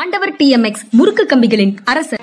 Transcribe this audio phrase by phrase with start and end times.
[0.00, 2.22] ஆண்டவர் டிஎம்எக்ஸ் முறுக்கு கம்பிகளின் அரசர்.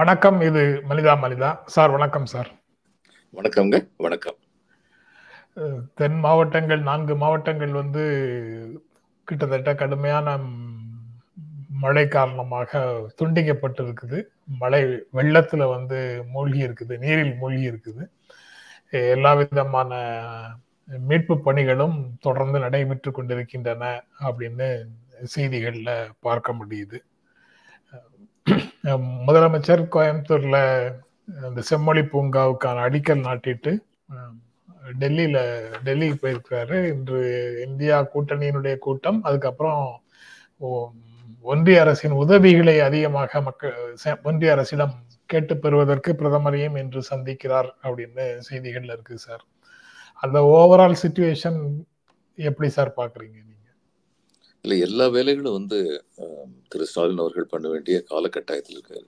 [0.00, 2.50] வணக்கம் இது மனிதா மனிதா சார் வணக்கம் சார்.
[3.38, 4.38] வணக்கம்ங்க வணக்கம்.
[6.00, 8.04] தென் மாவட்டங்கள் நான்கு மாவட்டங்கள் வந்து
[9.28, 10.36] கிட்டத்தட்ட கடுமையான
[11.80, 12.78] மழை காரணமாக
[13.18, 14.18] துண்டிக்கப்பட்டிருக்குது.
[14.58, 14.82] மழை
[15.12, 15.98] வெள்ளத்துல வந்து
[16.32, 18.04] மூழ்கி இருக்குது நீரில் மூழ்கி இருக்குது
[18.90, 19.92] எல்லா விதமான
[20.86, 24.68] மீட்பு பணிகளும் தொடர்ந்து நடைபெற்று கொண்டிருக்கின்றன அப்படின்னு
[25.36, 26.98] செய்திகள்ல பார்க்க முடியுது.
[29.26, 30.56] முதலமைச்சர் கோயம்புத்தூர்ல
[31.42, 33.72] அந்த செம்மொழி பூங்காவுக்கான அடிக்கல் நாட்டிட்டு
[35.00, 35.38] டெல்லியில
[35.82, 36.86] டெல்லி போயிருக்கிறாரு.
[36.92, 37.20] இன்று
[37.68, 40.02] இந்தியா கூட்டணியினுடைய கூட்டம் அதுக்கப்புறம்
[40.56, 40.90] ஓ-
[41.44, 43.74] ஒன்றிய அரசின் உதவிகளை அதிகமாக மக்கள்
[44.24, 44.94] ஒன்றிய அரசிடம்
[45.30, 49.44] கேட்டு பெறுவதற்கு பிரதமரையும் இன்று சந்திக்கிறார் அப்படின்னு செய்திகள்ல இருக்கு சார்.
[50.22, 51.60] அந்த ஓவரால் சுச்சுவேஷன்
[52.38, 53.54] எப்படி சார் பாக்குறீங்க நீங்க?
[54.64, 55.78] இல்ல எல்லா வேலைகளும் வந்து
[56.70, 59.04] திரு ஸ்டாலின் அவர்கள் பண்ண வேண்டிய காலகட்டாயத்தில் இருக்காரு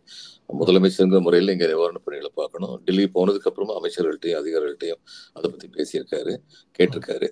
[0.61, 2.75] முதலமைச்சருங்கிற முறையில் இங்க நிவாரணப் பணிகளை பார்க்கணும்.
[2.85, 5.03] டெல்லி போனதுக்கு அப்புறமா அமைச்சர்கள்ட்டையும் அதிகாரிகள்ட்டையும்
[5.37, 6.35] அதை பத்தி பேசியிருக்காரு
[6.79, 7.29] கேட்டிருக்காரு.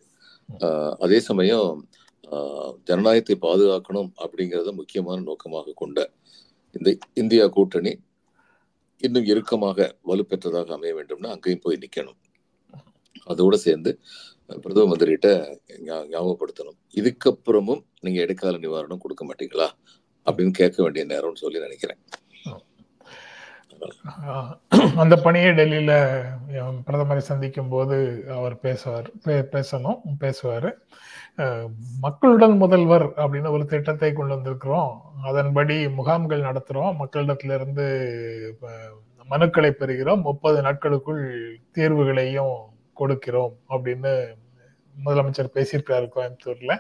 [0.59, 1.71] ஆஹ், அதே சமயம்
[2.85, 6.11] ஜனநாயகத்தை பாதுகாக்கணும் அப்படிங்கறத முக்கியமான நோக்கமாக கொண்ட
[6.73, 8.01] இந்த இந்தியா கூட்டணி
[8.99, 12.17] இன்னும் இறுக்கமாக வலுப்பெற்றதாக அமைய வேண்டும்னா அங்கேயும் போய் நிற்கணும்
[13.27, 14.01] அதோட சேர்ந்து
[14.47, 16.79] பிரதம மந்திரிகிட்ட ஞாபகப்படுத்தணும்.
[16.95, 19.69] இதுக்கப்புறமும் நீங்கள் இடைக்கால நிவாரணம் கொடுக்க மாட்டீங்களா
[20.25, 21.99] அப்படின்னு கேட்க வேண்டிய நேரம்னு சொல்லி நினைக்கிறேன்.
[24.97, 26.25] அந்த பணியை டெல்லியில
[26.87, 30.87] பிரதமரை சந்திக்கும் போது அவர் பேசுவார் பே- பேசணும் பேசுவார்.
[32.05, 34.93] மக்களுடன் முதல்வர் அப்படின்னு ஒரு திட்டத்தை கொண்டு வந்திருக்கிறோம்.
[35.29, 37.87] அதன்படி முகாம்கள் நடத்துகிறோம் மக்களிடத்திலிருந்து
[39.29, 40.23] மனுக்களை பெறுகிறோம்.
[40.29, 41.25] முப்பது நாட்களுக்குள்
[41.77, 42.55] தீர்வுகளையும்
[43.01, 44.13] கொடுக்கிறோம் அப்படின்னு
[44.97, 46.75] முதலமைச்சர் பேசியிருக்கிறார் கோயம்புத்தூர்ல.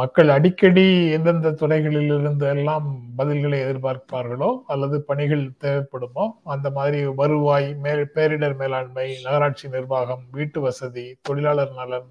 [0.00, 0.84] மக்கள் அடிக்கடி
[1.16, 6.24] எந்தெந்த துறைகளில் இருந்து எல்லாம் பதில்களை எதிர்பார்ப்பார்களோ அல்லது பணிகள் தேவைப்படுமோ
[6.54, 12.10] அந்த மாதிரி வருவாய் மேல் பேரிடர் மேலாண்மை நகராட்சி நிர்வாகம் வீட்டு வசதி தொழிலாளர் நலன்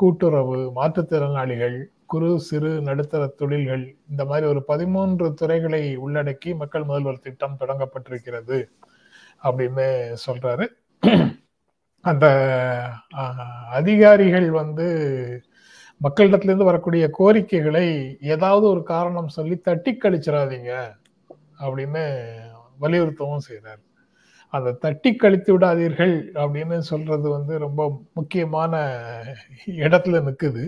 [0.00, 1.76] கூட்டுறவு மாற்றுத்திறனாளிகள்
[2.12, 8.58] குறு சிறு நடுத்தர தொழில்கள் இந்த மாதிரி ஒரு பதிமூன்று துறைகளை உள்ளடக்கி மக்கள் முதல்வர் திட்டம் தொடங்கப்பட்டிருக்கிறது
[9.44, 9.86] அப்படின்னு
[10.26, 10.66] சொல்றாரு.
[12.04, 12.26] அந்த
[13.78, 14.86] அதிகாரிகள் வந்து
[16.00, 17.86] மக்களிடத்திலிருந்து வரக்கூடிய கோரிக்கைகளை
[18.34, 20.72] ஏதாவது ஒரு காரணம் சொல்லி தட்டி கழிச்சிடாதீங்க
[21.64, 22.04] அப்படின்னு
[22.80, 23.82] வலியுறுத்தவும் செய்கிறார்
[24.54, 28.72] அதை தட்டி கழித்து விடாதீர்கள் அப்படின்னு சொல்றது வந்து ரொம்ப முக்கியமான
[29.84, 30.64] இடத்துல நிற்குது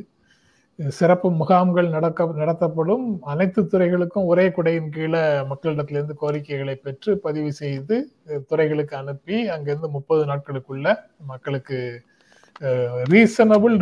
[0.99, 3.07] சிறப்பு முகாம்கள் நடக்க நடத்தப்படும்.
[3.33, 7.97] அனைத்து துறைகளுக்கும் ஒரே குடையின் கீழே மக்களிடத்திலிருந்து கோரிக்கைகளை பெற்று பதிவு செய்து
[8.51, 10.95] துறைகளுக்கு அனுப்பி அங்கிருந்து முப்பது நாட்களுக்குள்ள
[11.31, 11.79] மக்களுக்கு
[13.13, 13.79] ரீசனபிள்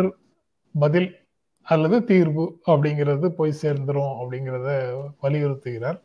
[0.75, 1.11] பதில்
[1.67, 4.71] அல்லது தீர்வு அப்படிங்கிறது போய் சேர்ந்துரும் அப்படிங்கிறத
[5.25, 6.01] வலியுறுத்துகிறார்.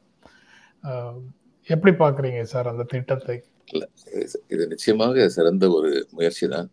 [1.70, 3.38] எப்படி பார்க்குறீங்க சார் அந்த திட்டத்தை?
[3.72, 6.72] இது- இது நிச்சயமாக சிறந்த ஒரு முயற்சி தான்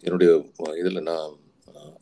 [0.00, 1.36] என்னுடைய இதில் நான்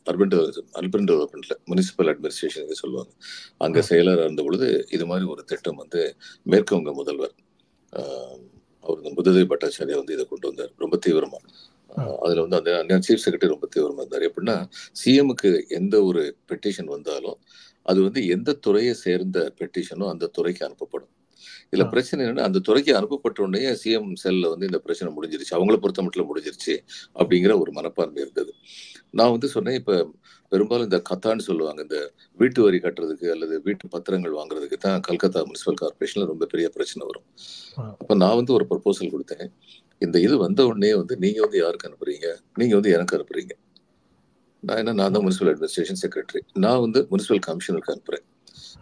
[0.05, 3.11] அர்பன் டெவலப் அர்பன் டெவலப்மெண்ட்ல முனிசிபல் அட்மினிஸ்ட்ரேஷன் சொல்லுவாங்க.
[3.57, 6.15] அங்க செயலர் இருந்த பொழுது இது மாதிரி ஒரு திட்டம் வந்து
[6.45, 7.33] மேற்குவங்க முதல்வர்
[8.79, 10.71] அவர் இந்த புத்ததேவ் பட்டாச்சாரியா வந்து இதை கொண்டு வந்தார்.
[10.77, 11.37] ரொம்ப தீவிரமா.
[12.19, 14.21] அதுல வந்து அந்த சீஃப் செக்ரட்டரி ரொம்ப தீவிரமா இருந்தார்.
[14.21, 14.69] எப்படின்னா
[15.05, 17.37] சிஎம்க்கு எந்த ஒரு பெட்டிஷன் வந்தாலும்
[17.83, 21.09] அது வந்து எந்த துறையை சேர்ந்த பெட்டிஷனோ அந்த துறைக்கு அனுப்பப்படும்.
[21.71, 21.85] இதுல.
[21.93, 25.53] பிரச்சனை என்னன்னா அந்த துறைக்கு அனுப்பப்பட்ட உடனே சிஎம் செல்ல வந்து இந்த பிரச்சனை முடிஞ்சிருச்சு.
[25.57, 26.75] அவங்கள பொறுத்த மட்டும் முடிஞ்சிருச்சு
[27.19, 28.53] அப்படிங்கிற ஒரு மனப்பான்மை இருந்தது.
[29.11, 29.93] நான் வந்து சொன்னேன் இப்ப
[30.51, 31.97] பெரும்பாலும் இந்த கத்தான்னு சொல்லுவாங்க இந்த
[32.39, 37.25] வீட்டு வரி கட்டுறதுக்கு அல்லது வீட்டு பத்திரங்கள் வாங்குறதுக்கு தான் கல்கத்தா முனிசிபல் கார்பரேஷன்ல ரொம்ப பெரிய பிரச்சனை வரும்.
[38.01, 39.47] அப்ப நான் வந்து ஒரு ப்ரப்போசல் கொடுத்தேன்.
[40.05, 42.27] இந்த இது வந்த உடனே வந்து நீங்க வந்து யாருக்கு அனுப்புறீங்க?
[42.55, 43.53] நீங்க வந்து எனக்கு அனுப்புறீங்க.
[44.63, 48.25] நான் என்ன நான் தான் முனிசிபல் அட்மினிஸ்ட்ரேஷன் செக்ரட்டரி நான் வந்து முனிசிபல் கமிஷனருக்கு அனுப்புறேன்.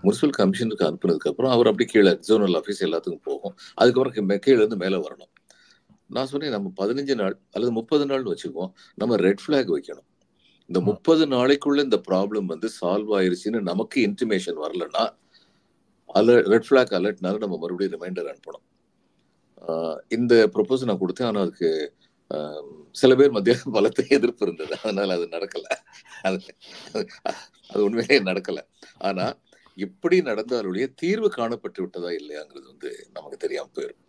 [0.06, 3.56] முனிசிபல் கமிஷனருக்கு அனுப்புனதுக்கு அப்புறம் அவர் அப்படி கீழே ஜோனல் ஆஃபீஸ் எல்லாத்துக்கும் போகும்.
[3.74, 5.34] அதுக்கப்புறம் மே- கீழே இருந்து மேலே வரணும்.
[6.08, 8.72] நான் சொன்னேன் நம்ம பதினஞ்சு நாள் அல்லது முப்பது நாள்னு வச்சுக்குவோம்.
[8.96, 10.06] நம்ம ரெட் ஃபிளாக் வைக்கணும்.
[10.68, 15.10] இந்த முப்பது நாளைக்குள்ள இந்த ப்ராப்ளம் வந்து சால்வ் ஆயிருச்சுன்னு நமக்கு இன்டிமேஷன் வரலன்னா
[16.14, 19.98] அலர்ட் ரெட் ஃபிளாக் அலர்ட்னால நம்ம மறுபடியும் ரிமைண்டர் அனுப்பணும்.
[20.10, 21.26] இந்த ப்ரொபோசல் நான் கொடுத்தேன்.
[21.26, 21.94] ஆனால் அதுக்கு
[22.92, 24.78] சில பேர் மத்திய பலத்தை எதிர்ப்பு இருந்தது.
[24.84, 25.64] அதனால அது நடக்கல.
[26.22, 26.42] அது
[27.68, 28.58] அது உண்மையிலேயே நடக்கல.
[28.98, 29.38] ஆனா
[29.78, 34.02] இப்படி நடந்தாலுடைய தீர்வு காணப்பட்டு விட்டதா இல்லையாங்கிறது வந்து நமக்கு தெரியாம போயிடும்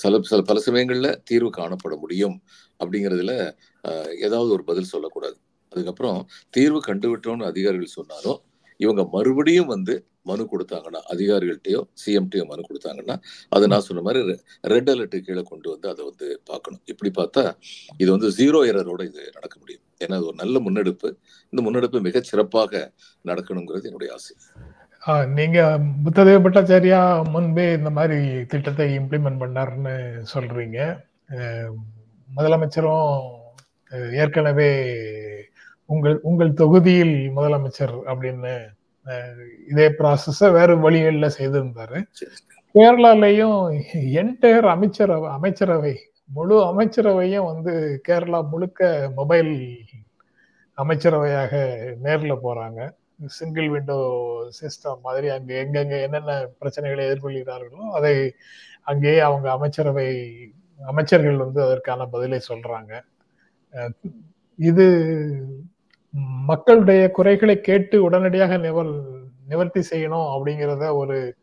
[0.00, 2.36] சில சில பல சமயங்கள்ல தீர்வு காணப்பட முடியும்
[2.80, 3.34] அப்படிங்கிறதுல
[4.26, 5.36] ஏதாவது ஒரு பதில் சொல்லக்கூடாது.
[5.72, 6.18] அதுக்கப்புறம்
[6.56, 8.40] தீர்வு கண்டுவிட்டோம்னு அதிகாரிகள் சொன்னாலும்
[8.80, 9.94] இவங்க மறுபடியும் வந்து
[10.28, 13.16] மனு கொடுத்தாங்கன்னா அதிகாரிகள்கிட்டயோ சிஎம்டியோ மனு கொடுத்தாங்கன்னா
[13.54, 14.36] அதை நான் சொன்ன மாதிரி
[14.72, 16.82] ரெட் அலர்ட் கீழே கொண்டு வந்து அதை வந்து பார்க்கணும்.
[16.92, 17.44] இப்படி பார்த்தா
[18.02, 19.84] இது வந்து ஜீரோ எரரோட இது நடக்க முடியும்.
[20.02, 21.10] ஏன்னா அது ஒரு நல்ல முன்னெடுப்பு.
[21.52, 22.82] இந்த முன்னெடுப்பு மிகச் சிறப்பாக
[23.30, 24.34] நடக்கணுங்கிறது என்னுடைய ஆசை.
[25.38, 25.58] நீங்க
[26.04, 27.00] புத்ததேவ பட்டாச்சாரியா
[27.32, 28.18] முன்பே இந்த மாதிரி
[28.52, 29.94] திட்டத்தை இம்ப்ளிமெண்ட் பண்ணாருன்னு
[30.32, 30.78] சொல்றீங்க.
[32.28, 33.10] முதலமைச்சரும்
[34.22, 34.70] ஏற்கனவே
[35.94, 38.54] உங்கள் உங்கள் தொகுதியில் முதலமைச்சர் அப்படின்னு
[39.70, 41.98] இதே ப்ராசஸ வேறு வழிகள்ல செய்திருந்தாரு.
[42.74, 43.60] கேரளாலையும்
[44.22, 45.94] என்டையர் அமைச்சரவை அமைச்சரவை
[46.36, 47.72] முழு அமைச்சரவையும் வந்து
[48.08, 49.54] கேரளா முழுக்க மொபைல்
[50.78, 51.52] அமைச்சரவையாக
[52.04, 52.80] நேர்ல போறாங்க.
[53.26, 53.98] சிங்கிள் விண்டோ
[54.60, 58.34] சிஸ்டம் மாதிரி அங்கே எங்கெங்க என்னென்ன பிரச்சனைகளை எதிர்கொள்கிறார்களோ அதை
[58.82, 60.30] அங்கேயே அவங்க அமைச்சரவை
[60.86, 63.00] அமைச்சர்கள் வந்து அதற்கான பதிலை சொல்றாங்க.
[64.56, 64.86] இது
[66.46, 69.02] மக்களுடைய குறைகளை கேட்டு உடனடியாக நிவர்
[69.48, 71.36] நிவர்த்தி செய்யணும் அப்படிங்கிறத ஒரு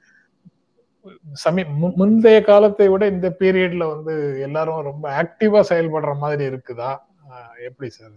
[1.31, 6.97] சமீ மு- முந்தைய காலத்தை விட இந்த பீரியட்ல வந்து எல்லாரும் ரொம்ப ஆக்டிவா செயல்படுற மாதிரி இருக்குதா?
[7.63, 8.12] எப்படி சார்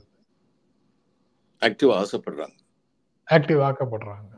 [1.60, 2.56] ஆக்டிவா ஆசைப்படுறாங்க.
[3.30, 4.32] ஆக்டிவ் ஆக்கப்படுறாங்க.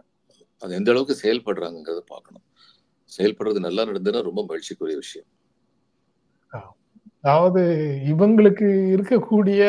[0.59, 2.45] அது எந்த அளவுக்கு செயல்படுறாங்கிறத பார்க்கணும்.
[3.19, 5.29] செயல்படுறது நல்லா நடந்ததுன்னா ரொம்ப மகிழ்ச்சிக்குரிய விஷயம்.
[7.21, 7.63] அதாவது
[8.07, 9.63] இவங்களுக்கு இருக்கக்கூடிய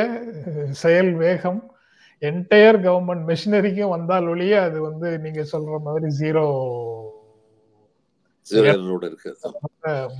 [0.70, 1.76] செயல் வேகம்
[2.22, 6.46] என்டையர் கவர்மெண்ட் மெஷினரிக்கும் வந்தால் ஒழிய அது வந்து நீங்க சொல்ற மாதிரி ஜீரோ
[8.50, 9.32] ஜீரோ எரரோட இருக்கு.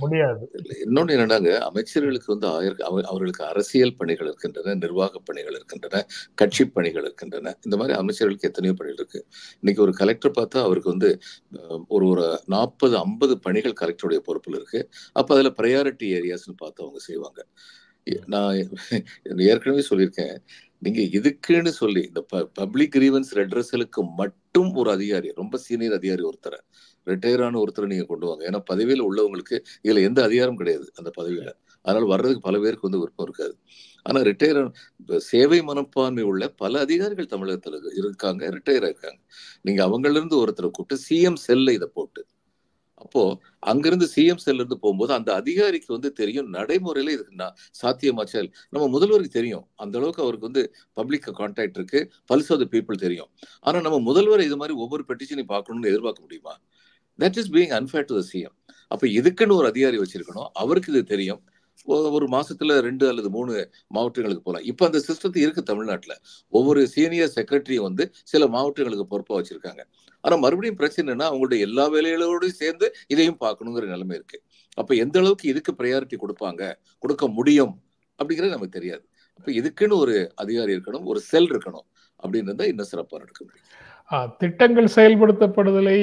[0.00, 0.44] முடியாது.
[0.84, 2.46] இன்னொன்னு என்னன்னாங்க அமைச்சர்களுக்கு வந்து
[3.10, 6.02] அவர்களுக்கு அரசியல் பணிகள் இருக்கின்றன நிர்வாக பணிகள் இருக்கின்றன
[6.42, 7.54] கட்சி பணிகள் இருக்கின்றன.
[7.66, 9.20] இந்த மாதிரி அமைச்சர்களுக்கு எத்தனையோ பணிகள் இருக்கு.
[9.60, 11.10] இன்னைக்கு ஒரு கலெக்டர் பார்த்தா அவருக்கு வந்து
[11.88, 14.82] ஒரு ஒரு நாற்பது ஐம்பது பணிகள் கலெக்டருடைய பொறுப்புல இருக்கு.
[15.12, 17.40] அப்ப அதுல ப்ரையாரிட்டி ஏரியாஸ்னு பார்த்து அவங்க செய்வாங்க.
[18.34, 18.56] நான்
[19.52, 20.36] ஏற்கனவே சொல்லியிருக்கேன்.
[20.84, 22.20] நீங்க இதுக்குன்னு சொல்லி இந்த
[22.58, 26.58] பப்ளிக் கிரீவன்ஸ் ரெட்ரஸலுக்கு மட்டும் ஒரு அதிகாரி ரொம்ப சீனியர் அதிகாரி ஒருத்தரை
[27.08, 28.50] ரிட்டையர் ஆன ஒருத்தரை நீங்க கொண்டு வாங்க.
[28.50, 31.52] ஏன்னா பதவியில உள்ளவங்களுக்கு இதுல எந்த அதிகாரம் கிடையாது அந்த பதவியில.
[31.82, 33.58] அதனால வர்றதுக்கு பல பேருக்கு வந்து விருப்பம் இருக்காது.
[34.02, 39.18] ஆனா ரிட்டையர் சேவை மனப்பான்மை உள்ள பல அதிகாரிகள் தமிழகத்துல இருக்கு- இருக்காங்க ரிட்டையர் ஆயிருக்காங்க.
[39.62, 42.26] நீங்க அவங்கள இருந்து ஒருத்தரை கூப்பிட்டு சிஎம் செல்ல இதை போட்டு.
[42.94, 47.52] அப்போ அங்கிருந்து சிஎம் செல்ல இருந்து போகும்போது அந்த அதிகாரிக்கு வந்து தெரியும் நடைமுறையில இதுக்கு
[47.82, 48.52] சாத்தியமாச்சா.
[48.70, 49.66] நம்ம முதல்வருக்கு தெரியும்.
[49.76, 52.10] அந்த அளவுக்கு அவருக்கு வந்து பப்ளிக் கான்டாக்ட் இருக்கு.
[52.34, 53.28] பல்ஸ் ஆஃப் த பீப்புள் தெரியும்.
[53.60, 56.60] ஆனா நம்ம முதல்வர் இது மாதிரி ஒவ்வொரு பெட்டிஷனையும் பார்க்கணும்னு எதிர்பார்க்க முடியுமா?
[57.22, 58.56] That is being unfair to the CM
[58.92, 60.48] அப்ப இதுக்குன்னு ஒரு அதிகாரி வச்சிருக்கணும்?
[60.62, 61.40] அவருக்கு இது தெரியும்.
[62.16, 63.52] ஒரு மாசத்துல ரெண்டு அல்லது மூணு
[63.96, 66.14] மாவட்டங்களுக்கு போகலாம் இப்ப அந்த சிஸ்டத்து இருக்கு தமிழ்நாட்டுல.
[66.48, 69.82] ஒவ்வொரு சீனியர் செக்ரட்டரியும் வந்து சில மாவட்டங்களுக்கு பொறுப்பா வச்சிருக்காங்க.
[70.24, 74.38] ஆனா மறுபடியும் பிரச்சனைனா அவங்களுடைய எல்லா வேலைகளோடையும் சேர்ந்து இதையும் பார்க்கணுங்கிற நிலைமை இருக்கு.
[74.74, 76.62] அப்ப எந்த அளவுக்கு இதுக்கு ப்ரையாரிட்டி கொடுப்பாங்க?
[76.98, 77.74] கொடுக்க முடியும்?
[78.18, 79.04] அப்படிங்கிறது நமக்கு தெரியாது.
[79.38, 81.86] அப்ப இதுக்குன்னு ஒரு அதிகாரி இருக்கணும் ஒரு செல் இருக்கணும்.
[82.22, 83.66] அப்படின்னு இருந்தா இன்னும் சிறப்பாக நடக்க முடியும்.
[84.40, 85.96] திட்டங்கள் செயல்படுத்தப்படுதலை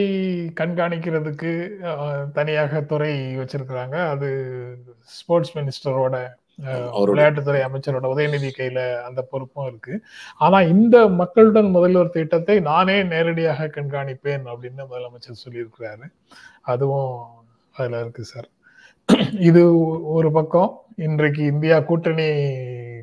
[0.60, 1.52] கண்காணிக்கிறதுக்கு
[2.34, 3.96] தனியாக துறை வச்சிருக்கிறாங்க.
[4.14, 4.28] அது
[5.18, 6.16] ஸ்போர்ட்ஸ் மினிஸ்டரோட
[7.12, 9.94] விளையாட்டுத்துறை அமைச்சரோட உதயநிதி கையில அந்த பொறுப்பும் இருக்கு.
[10.38, 16.08] ஆனா இந்த மக்களுடன் முதல்வர் திட்டத்தை நானே நேரடியாக கண்காணிப்பேன் அப்படின்னு முதலமைச்சர் சொல்லியிருக்கிறாரு.
[16.74, 17.18] அதுவும்
[17.76, 18.48] அதுல இருக்கு சார்.
[19.50, 19.64] இது
[20.18, 20.72] ஒரு பக்கம்
[21.08, 22.30] இன்றைக்கு இந்தியா கூட்டணி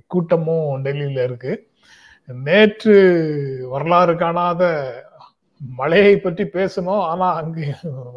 [0.07, 1.53] கூட்டமும் டெல்லியில இருக்கு.
[2.29, 2.95] நேற்று
[3.73, 4.63] வரலாறு காணாத
[5.61, 7.03] மழையை பற்றி பேசணும்.
[7.11, 7.65] ஆனா அங்கு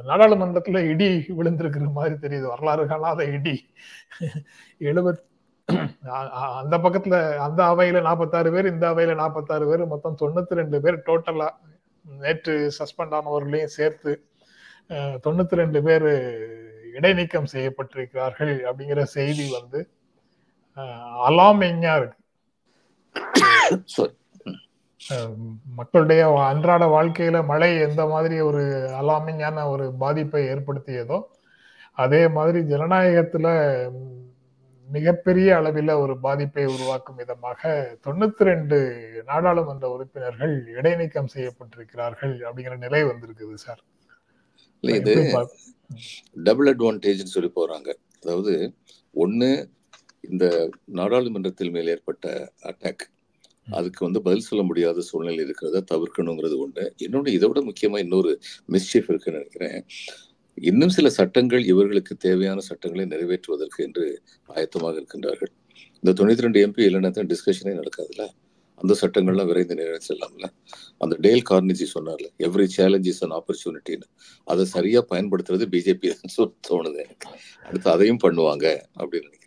[0.10, 2.46] நாடாளுமன்றத்துல இடி விழுந்திருக்கிற மாதிரி தெரியுது.
[2.54, 3.56] வரலாறு காணாத இடி.
[4.90, 5.24] எழுபத்
[6.62, 11.48] அந்த பக்கத்துல அந்த அவையில நாற்பத்தாறு பேர் இந்த அவையில நாற்பத்தாறு பேர் மொத்தம் தொண்ணூத்தி ரெண்டு பேர் டோட்டலா
[12.06, 14.12] நேற்று சஸ்பெண்ட் ஆனவர்களையும் சேர்த்து
[15.26, 16.08] தொண்ணூத்தி ரெண்டு பேர்
[16.98, 19.80] இடைநீக்கம் செய்யப்பட்டிருக்கிறார்கள் அப்படிங்கிற செய்தி வந்து
[21.30, 22.20] அலாமிங்கா இருக்கு.
[25.78, 28.62] மக்களுடைய அன்றாட வாழ்க்கையில மழை எந்த மாதிரி ஒரு
[29.00, 31.20] அலாமிங்கான ஒரு பாதிப்பை ஏற்படுத்தியதோ
[31.98, 33.48] அதே மாதிரி ஜனநாயகத்துல
[34.88, 37.62] மிகப்பெரிய அளவில் ஒரு பாதிப்பை உருவாக்கும் விதமாக
[38.06, 38.78] தொண்ணூத்தி ரெண்டு
[39.30, 43.82] நாடாளுமன்ற உறுப்பினர்கள் இடைநீக்கம் செய்யப்பட்டிருக்கிறார்கள் அப்படிங்கிற நிலை வந்திருக்குது சார்.
[44.84, 45.16] இது
[46.48, 47.90] டபுள் அட்வான்டேஜ்னு சொல்லி போறாங்க.
[48.24, 48.54] அதாவது
[49.16, 49.50] ஒண்ணு
[50.30, 50.46] இந்த
[51.00, 52.28] நாடாளுமன்றத்தில் மேல் ஏற்பட்ட
[52.70, 53.06] அட்டாக்
[53.72, 56.94] அதுக்கு வந்து பதில் சொல்ல முடியாத சூழ்நிலை இருக்கிறத தவிர்க்கணுங்கிறது உண்டு.
[56.98, 59.86] இன்னொன்று இதை விட முக்கியமா இன்னொரு மிஸ்சீஃப் இருக்குன்னு நினைக்கிறேன்.
[60.54, 65.54] இன்னும் சில சட்டங்கள் இவர்களுக்கு தேவையான சட்டங்களை நிறைவேற்றுவதற்கு என்று ஆயத்தமாக இருக்கின்றார்கள்.
[66.02, 68.28] இந்த தொண்ணூத்தி ரெண்டு எம்பி இல்லைன்னா டிஸ்கஷனே நடக்காதுல்ல?
[68.76, 70.46] அந்த சட்டங்கள்லாம் விரைந்து நிறைவேற்றலாம்ல?
[70.98, 74.08] அந்த டேல் கார்னிஜி சொன்னார்ல எவ்ரி சேலஞ்ச் இஸ் அன் ஆப்பர்ச்சுனிட்டின்னு
[74.44, 76.14] அதை சரியா பயன்படுத்துறது பிஜேபி
[76.70, 77.30] தோணுது எனக்கு.
[77.64, 78.66] அடுத்து அதையும் பண்ணுவாங்க
[78.98, 79.45] அப்படின்னு நினைக்கிறேன்.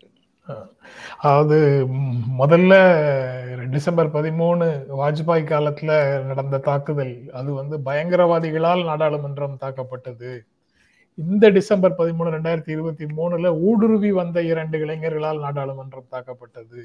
[1.22, 1.56] அதாவது
[2.40, 2.74] முதல்ல
[3.70, 4.66] டிசம்பர் பதிமூணு
[5.00, 5.90] வாஜ்பாய் காலத்துல
[6.24, 10.30] நடந்த தாக்குதல் அது வந்து பயங்கரவாதிகளால் நாடாளுமன்றம் தாக்கப்பட்டது.
[11.14, 16.82] இந்த டிசம்பர் பதிமூணு ரெண்டாயிரத்தி இருபத்தி மூணுல ஊடுருவி வந்த இரண்டு இளைஞர்களால் நாடாளுமன்றம் தாக்கப்பட்டது.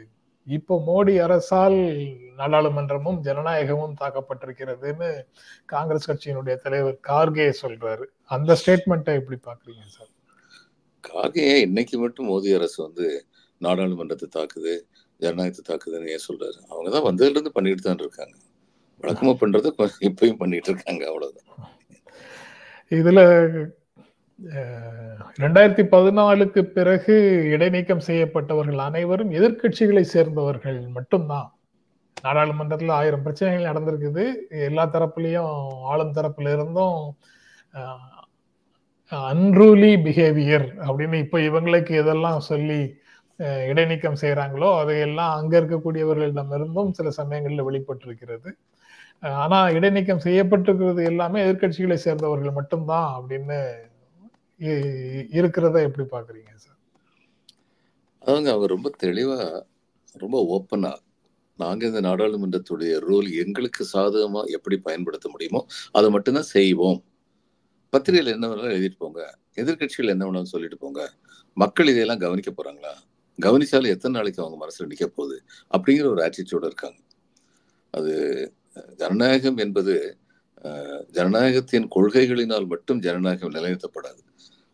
[0.48, 1.78] இப்போ மோடி அரசால்
[2.38, 5.10] நாடாளுமன்றமும் ஜனநாயகமும் தாக்கப்பட்டிருக்கிறதுன்னு
[5.66, 8.06] காங்கிரஸ் கட்சியினுடைய தலைவர் கார்கே சொல்றாரு.
[8.24, 10.12] அந்த ஸ்டேட்மெண்ட்டை எப்படி பாக்குறீங்க சார்?
[11.04, 13.08] கார்கே இன்னைக்கு மட்டும் மோடி அரசு வந்து
[13.66, 14.74] நாடாளுமன்றத்தை தாக்குது
[15.20, 16.60] ஜனநாயகத்தை தாக்குதுன்னு ஏன் சொல்றாரு?
[16.72, 18.36] அவங்க தான் வந்ததுலேருந்து பண்ணிட்டு தான் இருக்காங்க.
[19.04, 19.70] வழக்கமாக பண்றது
[20.10, 21.50] இப்பயும் பண்ணிட்டு இருக்காங்க அவ்வளவுதான்.
[23.00, 23.20] இதுல
[25.44, 27.16] ரெண்டாயிரத்தி பதினாலுக்கு பிறகு
[27.56, 31.50] இடைநீக்கம் செய்யப்பட்டவர்கள் அனைவரும் எதிர்க்கட்சிகளை சேர்ந்தவர்கள் மட்டும்தான்.
[32.26, 34.24] நாடாளுமன்றத்தில் ஆயிரம் பிரச்சனைகள் நடந்திருக்குது.
[34.70, 35.54] எல்லா தரப்புலையும்
[35.92, 37.00] ஆளும் தரப்புல இருந்தும்
[39.32, 42.82] அன்ரூலி பிஹேவியர் அப்படின்னு இப்போ இவங்களுக்கு இதெல்லாம் சொல்லி
[43.38, 48.52] இடைநீக்கம் செய்கிறாங்களோ அதையெல்லாம் அங்கே இருக்கக்கூடியவர்களிடமிருந்தும் சில சமயங்களில் வெளிப்பட்டிருக்கிறது.
[49.22, 53.74] ஆனால் இடைநீக்கம் செய்யப்பட்டிருக்கிறது எல்லாமே எதிர்க்கட்சிகளை சேர்ந்தவர்கள் மட்டும்தான் அப்படின்னு
[54.60, 56.78] இ- இருக்கிறத எப்படி பார்க்குறீங்க சார்?
[58.20, 59.66] அவங்க அவங்க ரொம்ப தெளிவாக
[60.14, 60.96] ரொம்ப ஓப்பனாக
[61.58, 67.04] நாங்கள் இந்த நாடாளுமன்றத்துடைய ரூல் எங்களுக்கு சாதகமாக எப்படி பயன்படுத்த முடியுமோ அதை மட்டும்தான் செய்வோம்.
[67.90, 69.38] பத்திரிகையில் என்ன வேணாலும் எழுதிட்டு போங்க.
[69.56, 71.12] எதிர்க்கட்சிகள் என்ன வேணாலும் சொல்லிட்டு போங்க.
[71.54, 72.94] மக்கள் இதையெல்லாம் கவனிக்க போகிறாங்களா
[73.40, 75.38] கவனிச்சாலும் எத்தனை நாளைக்கு அவங்க மனசுல நிற்க போகுது
[75.76, 77.00] அப்படிங்கிற ஒரு ஆட்டிடியூட இருக்காங்க.
[77.94, 78.14] அது
[79.02, 79.96] ஜனநாயகம் என்பது
[81.18, 84.22] ஜனநாயகத்தின் கொள்கைகளினால் மட்டும் ஜனநாயகம் நிலைநிறுத்தப்படாது.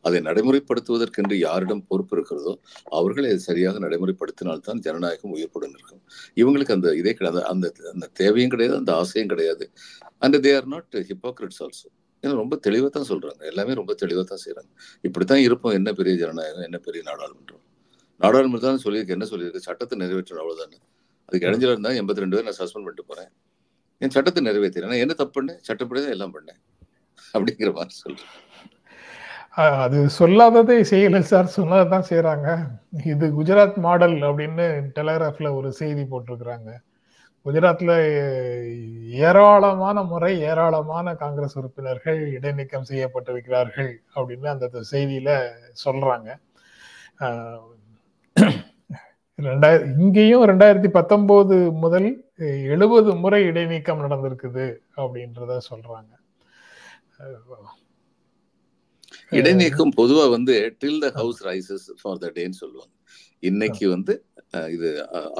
[0.05, 2.53] அதை நடைமுறைப்படுத்துவதற்கென்று யாரிடம் பொறுப்பு இருக்கிறதோ
[2.97, 6.01] அவர்கள் அதை சரியாக நடைமுறைப்படுத்தினால்தான் ஜனநாயகம் உயிர்ப்புடன் இருக்கும்.
[6.41, 7.41] இவங்களுக்கு அந்த இதே கிடையாது.
[7.51, 9.65] அந்த அந்த தேவையும் கிடையாது அந்த ஆசையும் கிடையாது.
[10.19, 11.89] And they are not hypocrites also
[12.23, 13.41] ஏன்னா ரொம்ப தெளிவாக தான் சொல்றாங்க.
[13.51, 14.71] எல்லாமே ரொம்ப தெளிவாக தான் செய்றாங்க.
[15.07, 15.75] இப்படித்தான் இருப்போம்.
[15.79, 17.63] என்ன பெரிய ஜனநாயகம் என்ன பெரிய நாடாளுமன்றம்?
[18.21, 19.09] நாடாளுமன்றம் தான் சொல்லியிருக்கு.
[19.09, 19.57] என்ன சொல்லியிருக்கு?
[19.59, 20.79] சட்டத்தை நிறைவேற்றணும் அவ்வளவுதானே.
[21.29, 23.31] அதுக்கு இடைஞ்சல இருந்தா எண்பத்தி ரெண்டு பேர் நான் சஸ்பெண்ட் பண்ணிட்டு போறேன்.
[24.01, 25.59] என் சட்டத்தை நிறைவேற்றினேன் நான் என்ன தப்பு பண்ணேன்?
[25.61, 26.59] சட்டப்படி தான் எல்லாம் பண்ணேன்.
[27.33, 28.29] அப்படிங்கிற மாதிரி சொல்றேன்.
[29.57, 31.55] அஹ், அது சொல்லாததை செய்யல சார்.
[31.55, 32.49] சொன்னதான் செய்யறாங்க
[33.05, 36.69] இது குஜராத் மாடல் அப்படின்னு டெலகிராஃப்ல ஒரு செய்தி போட்டிருக்கிறாங்க.
[37.45, 37.91] குஜராத்ல
[39.21, 45.29] ஏராளமான முறை ஏராளமான காங்கிரஸ் உறுப்பினர்கள் இடைநீக்கம் செய்யப்பட்டிருக்கிறார்கள் அப்படின்னு அந்த செய்தியில
[45.85, 46.29] சொல்றாங்க.
[47.19, 47.59] அஹ்,
[49.47, 52.07] ரெண்டாயிர இங்கேயும் ரெண்டாயிரத்தி பத்தொன்பது முதல்
[52.73, 54.65] எழுபது முறை இடைநீக்கம் நடந்திருக்குது
[55.01, 56.11] அப்படின்றத சொல்றாங்க.
[59.39, 62.93] இடைநீக்கம் பொதுவா வந்து till the house rises for the டேன்னு சொல்லுவாங்க.
[63.49, 64.13] இன்னைக்கு வந்து
[64.75, 64.89] இது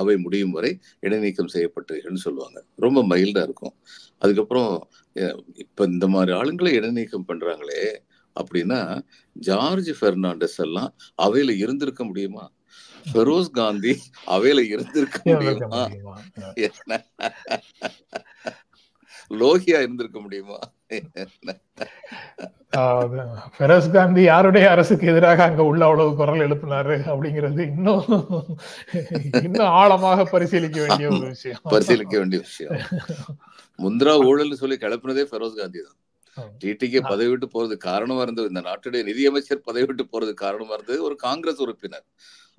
[0.01, 0.71] அவை முடியும் வரை
[1.05, 2.59] இடைநீக்கம் செய்யப்பட்டீர்கள்னு சொல்லுவாங்க.
[2.85, 3.75] ரொம்ப மைல்டா இருக்கும்.
[4.23, 4.71] அதுக்கப்புறம்
[5.63, 7.83] இப்ப இந்த மாதிரி ஆளுங்களை இடைநீக்கம் பண்றாங்களே
[8.35, 8.79] அப்படின்னா
[9.49, 10.91] ஜார்ஜ் பெர்னாண்டஸ் எல்லாம்
[11.25, 12.45] அவையில இருந்திருக்க முடியுமா?
[13.11, 15.87] ஃபெரோஸ் காந்தி அவையில இருந்திருக்க முடியுமா?
[19.41, 20.59] லோகியா இருந்திருக்க முடியுமா?
[23.57, 28.03] ஃபெரோஸ் காந்தி யாருடைய அரசுக்கு எதிராக அங்க உள்ள அவ்வளவு குரல் எழுப்பினாரு அப்படிங்கிறது இன்னும்
[29.43, 31.61] இன்னும் ஆழமாக பரிசீலிக்க வேண்டிய ஒரு விஷயம்.
[31.73, 32.73] பரிசீலிக்க வேண்டிய விஷயம்.
[33.79, 35.97] முந்திரா ஊழல்னு சொல்லி கிளப்பினதே ஃபெரோஸ் காந்தி தான்.
[36.63, 38.53] டிடிகே பதவி விட்டு போறது காரணமா இருந்தது.
[38.53, 41.03] இந்த நாட்டுடைய நிதியமைச்சர் பதவி விட்டு போறது காரணமா இருந்தது.
[41.03, 42.05] ஒரு காங்கிரஸ் உறுப்பினர்.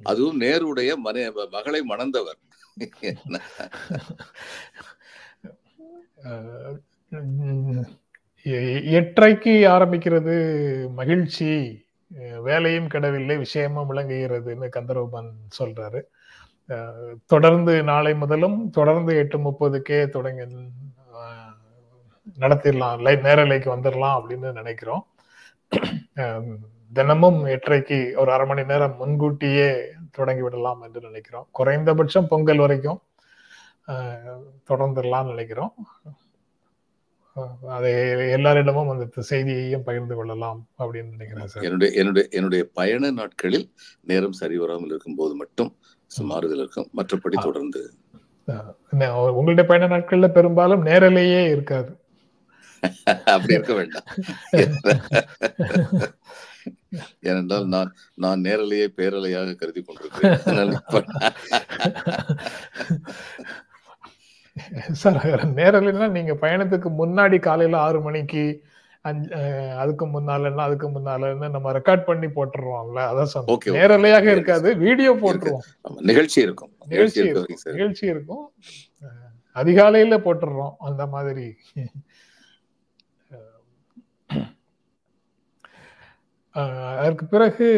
[0.02, 2.38] அதுவும் நேருடைய மனை மகளை மணந்தவர்.
[6.24, 6.80] அஹ்
[8.44, 11.82] எட்டரைக்கு ஆரம்பிக்கிறது மகிழ்ச்சி
[12.42, 16.02] வேலையும் கிடவில்லை விஷயமும் விளங்குகிறதுன்னு கந்தரூபன் சொல்றாரு.
[17.26, 20.72] தொடர்ந்து நாளை முதலும் தொடர்ந்து எட்டு முப்பதுக்கே தொடங்கி
[22.38, 25.06] நடத்திடலாம் லை நேரலைக்கு வந்துடலாம் அப்படின்னு நினைக்கிறோம்.
[26.92, 31.48] தினமும் எட்டரைக்கு ஒரு அரை மணி நேரம் முன்கூட்டியே தொடங்கி விடலாம் என்று நினைக்கிறோம்.
[31.50, 33.02] குறைந்தபட்சம் பொங்கல் வரைக்கும்
[33.86, 35.74] அஹ் தொடர்ந்துடலாம்னு நினைக்கிறோம்.
[37.68, 37.92] அதை
[38.30, 41.62] எல்லாரிடமும் அந்த செய்தியையும் பகிர்ந்து கொள்ளலாம் அப்படின்னு நினைக்கிறேன் சார்.
[41.62, 45.76] என்னுடைய என்னுடைய என்னுடைய பயண நாட்களில் நேரம் சரி வராமல் இருக்கும் போது மட்டும்
[46.18, 46.90] மாறுதல் இருக்கும்.
[46.96, 47.42] மற்றபடி.
[47.42, 47.94] தொடர்ந்து
[48.98, 51.98] உங்களுடைய பயண நாட்கள்ல பெரும்பாலும் நேரலையே இருக்காது.
[53.06, 54.04] அப்படி இருக்க வேண்டாம்.
[57.20, 60.72] ஏனென்றால் நான் நான் நேரலையே பேரலையாக கருதி கொண்டிருக்கிறேன்.
[64.92, 68.62] சார் நேரலைன்னா நீங்க பயணத்துக்கு முன்னாடி காலையில ஆறு மணிக்கு
[69.00, 69.34] அஞ்சு
[69.76, 73.44] அதுக்கு முன்னாலன்னா அதுக்கு முன்னாலன்னு நம்ம ரெக்கார்ட் பண்ணி போட்டுருவோம்ல அதான்.
[73.64, 74.26] நேரலையாக.
[74.26, 76.00] இருக்காது வீடியோ போட்டுருவோம்.
[76.00, 76.72] நிகழ்ச்சி இருக்கும்.
[76.86, 77.58] நிகழ்ச்சி இருக்கும்.
[77.64, 78.52] நிகழ்ச்சி இருக்கும்.
[79.54, 81.56] அதிகாலையில போட்டுடுறோம் அந்த மாதிரி.
[86.98, 87.68] அதற்கு பிறகு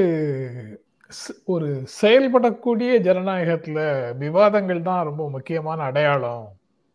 [1.44, 1.68] ஒரு
[2.02, 3.82] செயல்படக்கூடிய ஜனநாயகத்தில்
[4.18, 6.46] விவாதங்கள் தான் ரொம்ப முக்கியமான அடையாளம்.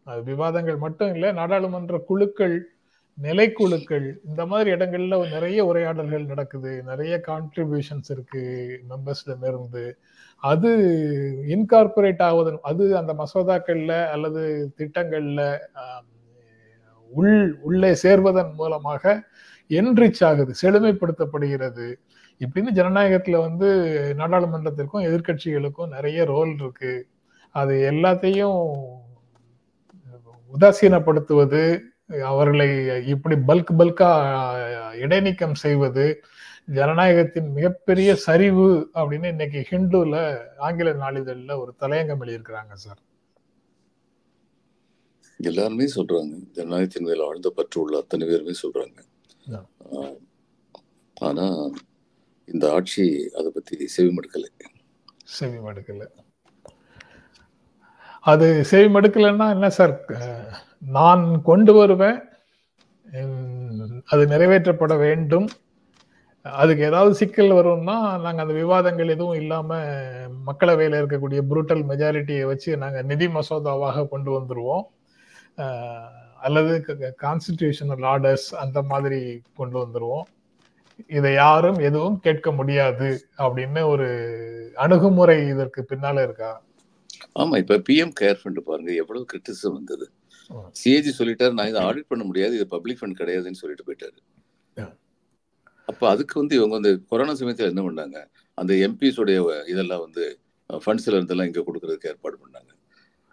[0.08, 2.56] அது விவாதங்கள் மட்டும் இல்லை நாடாளுமன்ற குழுக்கள்
[3.18, 6.72] நிலைக்குழுக்கள் இந்த மாதிரி இடங்கள்ல நிறைய உரையாடல்கள் நடக்குது.
[6.84, 8.44] நிறைய கான்ட்ரிபியூஷன்ஸ் இருக்கு
[8.90, 9.86] மெம்பர்ஸ்ல இருந்து.
[10.44, 10.72] அது
[11.56, 14.44] இன்கார்பரேட் ஆவதன் அது அந்த மசோதாக்கள்ல அல்லது
[14.78, 15.42] திட்டங்கள்ல
[17.12, 19.04] உள் உள்ளே சேர்வதன் மூலமாக
[19.70, 21.96] என்ரிச் ஆகுது செழுமைப்படுத்தப்படுகிறது.
[22.40, 23.68] இப்படின்னு ஜனநாயகத்துல வந்து
[24.18, 27.08] நாடாளுமன்றத்திற்கும் எதிர்க்கட்சிகளுக்கும் நிறைய ரோல் இருக்கு.
[27.52, 28.74] அது எல்லாத்தையும்
[30.60, 31.80] உதாசீனப்படுத்துவது
[32.24, 32.70] அவர்களை
[33.08, 34.10] இப்படி பல்க் பல்கா
[34.96, 36.24] இடைநீக்கம் செய்வது
[36.72, 43.00] ஜனநாயகத்தின் மிகப்பெரிய சரிவு அப்படின்னு இன்னைக்கு ஹிந்துல ஆங்கில நாளிதழில் ஒரு தலையங்கம் எழுதியிருக்கிறாங்க சார்.
[45.38, 46.34] எல்லாருமே சொல்றாங்க.
[46.54, 48.98] ஜனநாயகத்தின் மேல் ஆழ்ந்த பற்று உள்ள அத்தனை பேருமே சொல்றாங்க.
[49.48, 49.66] Yeah.
[49.92, 50.16] ஆஹ்,
[51.18, 51.46] ஆனா
[52.48, 53.06] இந்த ஆட்சி
[53.38, 54.50] அதை பத்தி செவிமடுக்கலை
[55.32, 56.04] செவி மடுக்கல.
[58.24, 59.94] அது செவி மடுக்கலைன்னா என்ன சார்?
[60.92, 62.20] நான் கொண்டு வருவேன்.
[64.06, 65.48] அது நிறைவேற்றப்பட வேண்டும்.
[66.46, 69.70] அதுக்கு ஏதாவது சிக்கல் வரும்னா நாங்க அந்த விவாதங்கள் எதுவும் இல்லாம
[70.46, 74.86] மக்களவையில இருக்கக்கூடிய புரூட்டல் மெஜாரிட்டியை வச்சு நாங்க நிதி மசோதாவாக கொண்டு வந்துருவோம்.
[75.58, 76.74] அஹ், அல்லது
[77.26, 79.22] கான்ஸ்டிடியூஷனல் ஆர்டர்ஸ் அந்த மாதிரி
[79.60, 80.28] கொண்டு வந்துருவோம்.
[81.18, 83.10] இதை யாரும் எதுவும் கேட்க முடியாது
[83.46, 84.08] அப்படின்னு ஒரு
[84.84, 86.52] அணுகுமுறை இதற்கு பின்னால இருக்கா?
[87.42, 90.06] ஆமா இப்ப பிஎம் கேர் ஃபண்ட் பாருங்க எவ்வளவு கிரிட்டிசிசம் வந்தது.
[90.82, 94.18] சிஏஜி சொல்லிட்டாரு நான் இதை ஆடிட் பண்ண முடியாது இது பப்ளிக் ஃபண்ட் கிடையாதுன்னு சொல்லிட்டு போயிட்டாரு.
[95.90, 98.18] அப்ப அதுக்கு வந்து இவங்க வந்து கொரோனா சமயத்துல என்ன பண்ணாங்க?
[98.58, 99.40] அந்த எம்பிஸ் உடைய
[99.74, 100.24] இதெல்லாம் வந்து
[100.70, 102.72] ஃபண்ட்ஸ்ல இருந்தெல்லாம் இங்க கொடுக்கறதுக்கு ஏற்பாடு பண்ணாங்க.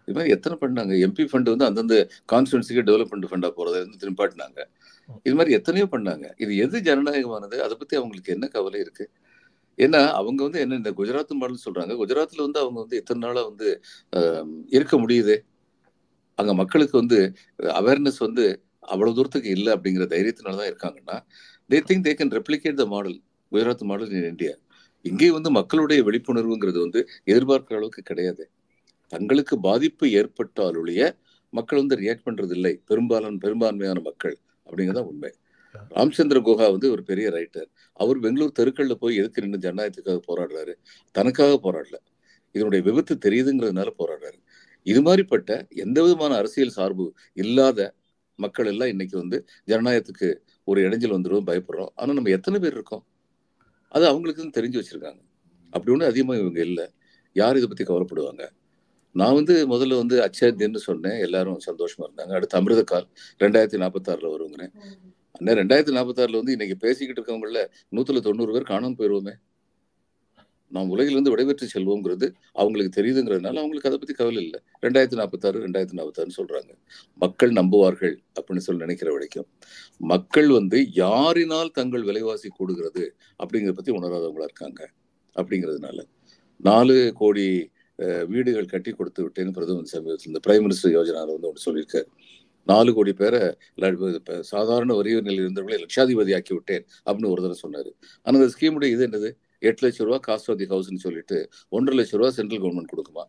[0.08, 1.96] இது மாதிரி எத்தனை பண்ணாங்க எம்பி ஃபண்ட் வந்து அந்தந்த
[2.32, 4.60] கான்ஸ்டுவன்சிக்கு டெவலப்மெண்ட் ஃபண்டா போகிறத வந்து திரும்பாட்டினாங்க.
[5.26, 6.26] இது மாதிரி எத்தனையோ பண்ணாங்க.
[6.44, 7.56] இது எது ஜனநாயகமானது?
[7.66, 9.06] அதை பத்தி அவங்களுக்கு என்ன கவலை இருக்கு?
[9.78, 11.94] ஏன்னா அவங்க வந்து என்ன இந்த குஜராத் மாடல் சொல்றாங்க.
[12.02, 13.68] குஜராத்ல வந்து அவங்க வந்து எத்தனை நாளா வந்து
[14.12, 14.46] ஆஹ்,
[14.78, 15.36] இருக்க முடியுது?
[16.38, 17.18] அங்க மக்களுக்கு வந்து
[17.80, 18.44] அவேர்னஸ் வந்து
[18.94, 21.16] அவ்வளவு தூரத்துக்கு இல்லை அப்படிங்கிற தைரியத்தினால தான் இருக்காங்கன்னா
[21.70, 23.16] they think they can replicate the model
[23.52, 24.54] Gujarat model in India
[25.04, 27.00] இங்கே வந்து மக்களுடைய விழிப்புணர்வுங்கிறது வந்து
[27.32, 28.44] எதிர்பார்க்குற அளவுக்கு கிடையாது.
[29.14, 31.00] தங்களுக்கு பாதிப்பு ஏற்பட்டாலுடைய
[31.52, 34.36] மக்கள் வந்து ரியாக்ட் பண்றது இல்லை பெரும்பாலான பெரும்பான்மையான மக்கள்.
[34.66, 35.30] அப்படிங்கிறதா உண்மை.
[35.90, 40.74] ராமச்சந்திர குஹா வந்து ஒரு பெரிய ரைட்டர் அவர் பெங்களூர் தெருக்கள்ல போய் எதுக்கு நின்று ஜனநாயகத்துக்காக போராடுறாரு?
[41.10, 41.96] தனக்காக போராடல.
[42.52, 44.38] இதனுடைய விபத்து தெரியுதுங்கிறதுனால போராடுறாரு.
[44.86, 47.94] இது மாதிரிப்பட்ட எந்த விதமான அரசியல் சார்பு இல்லாத
[48.38, 50.28] மக்கள் எல்லாம் இன்னைக்கு வந்து ஜனநாயகத்துக்கு
[50.64, 51.92] ஒரு இடைஞ்சல் வந்துடும் பயப்படுறோம்.
[51.94, 53.04] ஆனா நம்ம எத்தனை பேர் இருக்கோம்?
[53.88, 55.22] அது அவங்களுக்கு தெரிஞ்சு வச்சிருக்காங்க.
[55.64, 56.86] அப்படி ஒன்றும் அதிகமாக இவங்க இல்லை.
[57.36, 58.44] யார் இதை பத்தி கவலைப்படுவாங்க?
[59.14, 61.18] நான் வந்து முதல்ல வந்து அச்சாத்தியன்னு சொன்னேன்.
[61.20, 62.32] எல்லாரும் சந்தோஷமா இருந்தாங்க.
[62.38, 64.72] அடுத்து அமிர்தகால் ரெண்டாயிரத்தி நாற்பத்தாறுல வருங்கிறேன்.
[65.30, 67.60] அண்ணன் ரெண்டாயிரத்தி நாற்பத்தாறுல வந்து இன்னைக்கு பேசிக்கிட்டு இருக்கவங்கள
[67.96, 69.34] நூத்துல தொண்ணூறு பேர் காணாமல் போயிருவோமே.
[70.68, 74.60] நாம் உலகிலிருந்து விடைபெற்று செல்வோங்கிறது அவங்களுக்கு தெரியுதுங்கிறதுனால அவங்களுக்கு அதை பத்தி கவலை இல்லை.
[74.82, 76.72] ரெண்டாயிரத்தி நாற்பத்தாறு ரெண்டாயிரத்தி நாற்பத்தாறுன்னு சொல்றாங்க.
[77.14, 79.46] மக்கள் நம்புவார்கள் அப்படின்னு சொல்லி நினைக்கிற வரைக்கும்
[79.98, 83.04] மக்கள் வந்து யாரினால் தங்கள் விலைவாசி கூடுகிறது
[83.44, 84.90] அப்படிங்கிறத பத்தி உணராதவங்களா இருக்காங்க
[85.36, 86.00] அப்படிங்கிறதுனால
[86.56, 87.46] நாலு கோடி
[88.32, 92.08] வீடுகள் கட்டி கொடுத்து விட்டேன்னு பிரதமர் சமீபத்தில் இந்த பிரைம் மினிஸ்டர் யோஜனாவில் வந்து ஒன்று சொல்லியிருக்காரு.
[92.70, 93.40] நாலு கோடி பேரை
[94.52, 97.90] சாதாரண வரிய நிலையில் இருந்தவர்களை லட்சாதிபதி ஆக்கி விட்டேன் அப்படின்னு ஒரு தடவை சொன்னாரு.
[98.24, 99.30] ஆனால் அந்த ஸ்கீமுடைய இது என்னது?
[99.68, 101.36] எட்டு லட்சம் ரூபா காஸ்ட் ஆஃப் தி ஹவுஸ்னு சொல்லிட்டு
[101.76, 103.24] ஒன்றரை லட்ச ரூபா சென்ட்ரல் கவர்மெண்ட் கொடுக்குமா?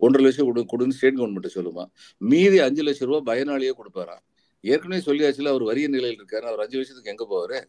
[0.00, 1.84] ஒன்றரை லட்சம் கொடு கொடுன்னு ஸ்டேட் கவர்மெண்ட் சொல்லுமா?
[2.30, 4.16] மீதி அஞ்சு லட்சம் ரூபா பயனாளியே கொடுப்பாரா?
[4.64, 6.44] ஏற்கனவே சொல்லியாச்சுல அவர் வரிய நிலையில் இருக்காரு.
[6.50, 7.60] அவர் அஞ்சு வருஷத்துக்கு எங்கே போவாரு?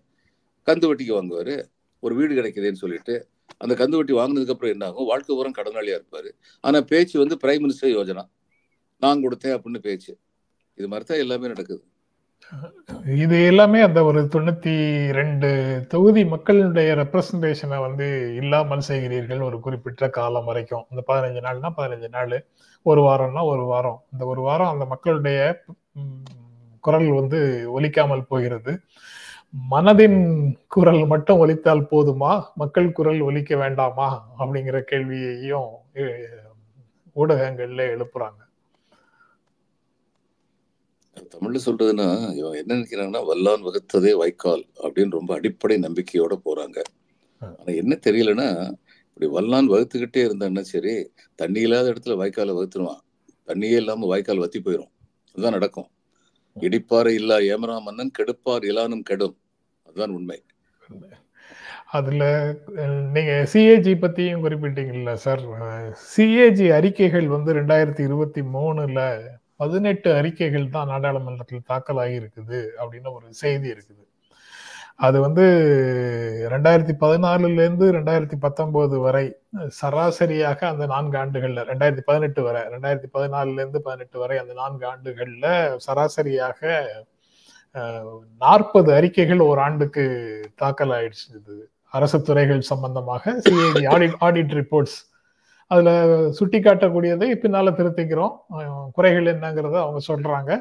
[0.68, 1.56] கந்து வட்டிக்கு வாங்குவாரு.
[2.04, 3.16] ஒரு வீடு கிடைக்குதுன்னு சொல்லிட்டு
[3.64, 6.30] அந்த கந்து வட்டி வாங்கினதுக்கப்புறம் என்ன ஆகும் வாழ்க்கை பூரம் கடனாளியாக இருப்பார்.
[6.64, 8.26] ஆனால் பேச்சு வந்து பிரைம் மினிஸ்டர் யோஜனா.
[9.04, 10.14] நான் கொடுத்தேன் அப்படின்னு பேச்சு.
[10.78, 11.82] இது மாதிரி தான் எல்லாமே நடக்குது.
[13.24, 14.74] இது எல்லாமே அந்த ஒரு தொண்ணூத்தி
[15.18, 15.50] ரெண்டு
[15.92, 18.08] தொகுதி மக்களுடைய ரெப்ரசன்டேஷனை வந்து
[18.42, 20.84] இல்லாமல் செய்கிறீர்கள் ஒரு குறிப்பிட்ட காலம் வரைக்கும்.
[20.92, 22.36] இந்த பதினஞ்சு நாள்னா பதினஞ்சு நாள்.
[22.86, 24.00] ஒரு வாரம்னா ஒரு வாரம்.
[24.14, 25.40] இந்த ஒரு வாரம் அந்த மக்களுடைய
[26.88, 27.40] குரல் வந்து
[27.78, 28.74] ஒலிக்காமல் போகிறது.
[29.54, 30.20] மனதின்
[30.68, 32.32] குரல் மட்டும் ஒலித்தால் போதுமா?
[32.56, 34.08] மக்கள் குரல் ஒலிக்க வேண்டாமா?
[34.40, 35.72] அப்படிங்கிற கேள்வியையும்
[37.16, 38.40] ஊடகங்கள்ல எழுப்புறாங்க.
[41.34, 42.08] தமிழ்ல சொல்றதுன்னா
[42.40, 46.78] இவன் என்ன நினைக்கிறாங்கன்னா வல்லான் வகுத்ததே வைக்கால் அப்படின்னு ரொம்ப அடிப்படை நம்பிக்கையோட போறாங்க.
[47.42, 48.48] ஆனா என்ன தெரியலன்னா
[49.10, 50.94] இப்படி வல்லான் வகுத்துக்கிட்டே இருந்தான்னா சரி
[51.40, 53.02] தண்ணி இல்லாத இடத்துல வாய்க்காலை வகுத்துருவான்.
[53.48, 54.92] தண்ணியே இல்லாம வாய்க்கால் வத்தி போயிடும்
[55.36, 55.90] அதுதான் நடக்கும்.
[56.56, 59.36] இடிப்பாறை இல்லா ஏமரா மன்னன் கெடுப்பார் இலானும் கெடும்.
[59.92, 60.40] அதுதான் உண்மை.
[61.98, 62.24] அதுல
[63.16, 65.42] நீங்க சிஏஜி பத்தியும் குறிப்பிட்டீங்கல்ல சார்.
[66.12, 69.00] சிஏஜி அறிக்கைகள் வந்து ரெண்டாயிரத்தி இருபத்தி மூணுல
[69.62, 74.04] பதினெட்டு அறிக்கைகள் தான் நாடாளுமன்றத்தில் தாக்கல் ஆகியிருக்குது அப்படின்னு ஒரு செய்தி இருக்குது.
[75.08, 75.46] அது வந்து
[76.54, 79.26] ரெண்டாயிரத்தி பதினாலுலேருந்து ரெண்டாயிரத்தி பத்தொம்போது வரை
[79.80, 85.50] சராசரியாக அந்த நான்கு ஆண்டுகளில் ரெண்டாயிரத்தி பதினெட்டு வரை ரெண்டாயிரத்தி பதினாலுலேருந்து பதினெட்டு வரை அந்த நான்கு ஆண்டுகளில்
[85.88, 86.62] சராசரியாக
[88.44, 90.04] நாற்பது அறிக்கைகள் ஒரு ஆண்டுக்கு
[90.62, 91.56] தாக்கல் ஆயிடுச்சு இது
[91.98, 95.00] அரசு துறைகள் சம்பந்தமாக சிஐடி ஆடிட் ஆடிட் ரிப்போர்ட்ஸ்
[95.74, 95.90] அதுல
[96.38, 98.34] சுட்டி காட்டக்கூடியதை பின்னால திருத்திக்கிறோம்.
[98.96, 100.52] குறைகள் என்னங்கிறத அவங்க சொல்றாங்க.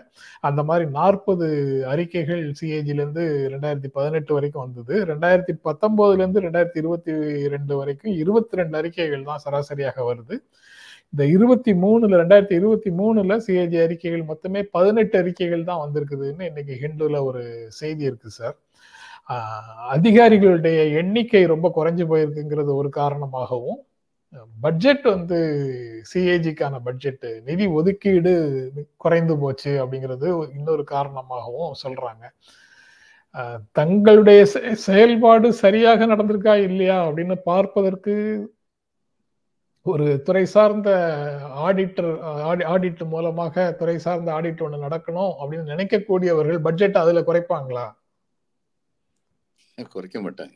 [0.48, 1.46] அந்த மாதிரி நாற்பது
[1.92, 4.94] அறிக்கைகள் சிஏஜில இருந்து ரெண்டாயிரத்தி பதினெட்டு வரைக்கும் வந்தது.
[5.10, 7.14] ரெண்டாயிரத்தி பத்தொன்பதுல இருந்து ரெண்டாயிரத்தி இருபத்தி
[7.54, 10.36] ரெண்டு வரைக்கும் இருபத்தி ரெண்டு அறிக்கைகள் தான் சராசரியாக வருது.
[11.12, 17.22] இந்த இருபத்தி மூணுல ரெண்டாயிரத்தி இருபத்தி மூணுல சிஏஜி அறிக்கைகள் மொத்தமே பதினெட்டு அறிக்கைகள் தான் வந்திருக்குதுன்னு இன்னைக்கு ஹிந்துல
[17.22, 18.56] ஒரு செய்தி இருக்கு சார்.
[19.92, 23.78] அதிகாரிகளுடைய எண்ணிக்கை ரொம்ப குறைஞ்சு போயிருக்குங்கிறது ஒரு காரணமாகவும்
[24.60, 25.38] பட்ஜெட் வந்து
[26.14, 28.32] சிஏஜிக்கான பட்ஜெட் நிதி ஒதுக்கீடு
[28.96, 32.24] குறைந்து போச்சு அப்படிங்கிறது இன்னொரு காரணமாகவும் சொல்றாங்க.
[33.72, 38.14] தங்களுடைய செ- செயல்பாடு சரியாக நடந்திருக்கா இல்லையா அப்படின்னு பார்ப்பதற்கு
[39.86, 40.90] ஒரு துறை சார்ந்த
[41.66, 42.10] ஆடிட்டர்
[42.72, 47.86] ஆடிட் மூலமாக துறை சார்ந்த ஆடிட் ஒன்று நடக்கணும் அப்படின்னு நினைக்கக்கூடியவர்கள் பட்ஜெட் அதுல குறைப்பாங்களா?
[49.94, 50.54] குறைக்க மாட்டாங்க.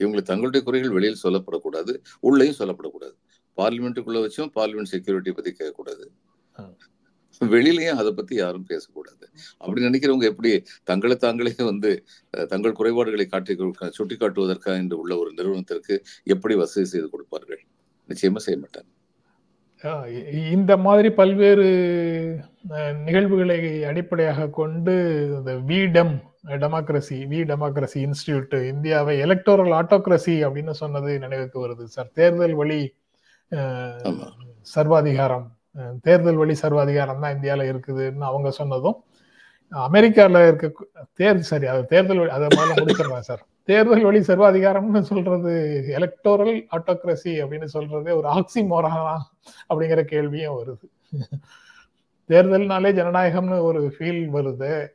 [0.00, 1.92] இவங்களுக்கு தங்களுடைய குறைகள் வெளியில் சொல்லப்படக்கூடாது
[2.28, 3.14] உள்ளேயும் சொல்லப்படக்கூடாது.
[3.58, 6.04] பார்லிமெண்ட்டுக்குள்ள வச்சும் பார்லிமெண்ட் செக்யூரிட்டி பத்தி கேட்கக்கூடாது.
[7.40, 9.24] வெளியிலயும் அதை பத்தி யாரும் பேசக்கூடாது.
[9.62, 10.50] அப்படி நினைக்கிறவங்க எப்படி
[10.90, 11.90] தங்களை தாங்களே வந்து
[12.52, 13.56] தங்கள் குறைபாடுகளை காட்டி
[13.98, 15.96] சுட்டி காட்டுவதற்காக என்று உள்ள ஒரு நிறுவனத்திற்கு
[16.34, 17.62] எப்படி வசதி செய்து கொடுப்பார்கள்?
[18.08, 18.90] நிச்சயமா செய்ய மாட்டாங்க
[20.54, 21.66] இந்த மாதிரி பல்வேறு
[23.06, 23.58] நிகழ்வுகளை
[23.90, 24.94] அடிப்படையாக கொண்டு
[25.38, 26.14] இந்த விடம்
[26.62, 31.84] டெமோக்ரஸி வி டெமோக்ரஸி இன்ஸ்டிடியூட் இந்தியாவை எலக்டோரல் ஆட்டோக்ரஸி அப்படின்னு சொன்னது நினைவுக்கு வருது.
[31.96, 32.80] சார் தேர்தல் வழி.
[34.74, 35.46] சர்வாதிகாரம்
[36.06, 38.98] தேர்தல் வழி சர்வாதிகாரம் தான் இந்தியாவில் இருக்குதுன்னு அவங்க சொன்னதும்
[39.72, 40.66] அமெரிக்கால இருக்க
[41.20, 43.42] தேர் சரி அது தேர்தல் வழி அதை முதல்ல முடிச்சிடுறேன் சார்.
[43.66, 45.52] தேர்தல் வழி சர்வாதிகாரம்னு சொல்றது
[45.98, 49.16] எலக்டோரல் ஆட்டோக்ரஸி அப்படின்னு சொல்றதே ஒரு ஆக்சி மோரானா
[49.68, 50.86] அப்படிங்கிற கேள்வியும் வருது.
[52.28, 54.88] தேர்தல்னாலே ஜனநாயகம்னு ஒரு ஃபீல் வருது.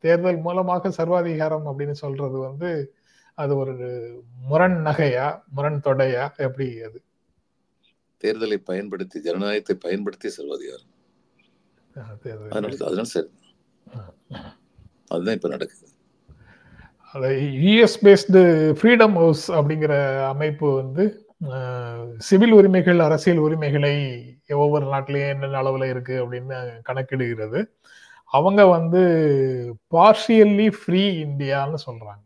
[0.00, 2.94] தேர்தல் மூலமாக சர்வாதிகாரம் அப்படின்னு சொல்றது வந்து
[3.34, 3.74] அது ஒரு
[4.48, 7.02] முரண் நகையா முரண் தொடையா எப்படி அது?
[8.24, 10.92] தேர்தலை பயன்படுத்தி ஜனநாயகத்தை பயன்படுத்தி சர்வாதிகாரம்.
[12.50, 13.28] அதனால சரி.
[15.08, 15.86] அதுதான் இப்ப நடக்குது.
[17.14, 18.38] யூஎஸ் பேஸ்டு
[18.80, 21.26] ஃப்ரீடம் ஹவுஸ் அப்படிங்கிற அமைப்பு வந்து
[22.18, 27.64] சிவில் உரிமைகள் அரசியல் உரிமைகளை ஒவ்வொரு நாட்டிலையும் என்னென்ன அளவில் இருக்குது அப்படின்னு கணக்கிடுகிறது.
[28.24, 28.98] அவங்க வந்து
[29.94, 32.22] பார்ஷியல்லி ஃப்ரீ இந்தியான்னு சொல்கிறாங்க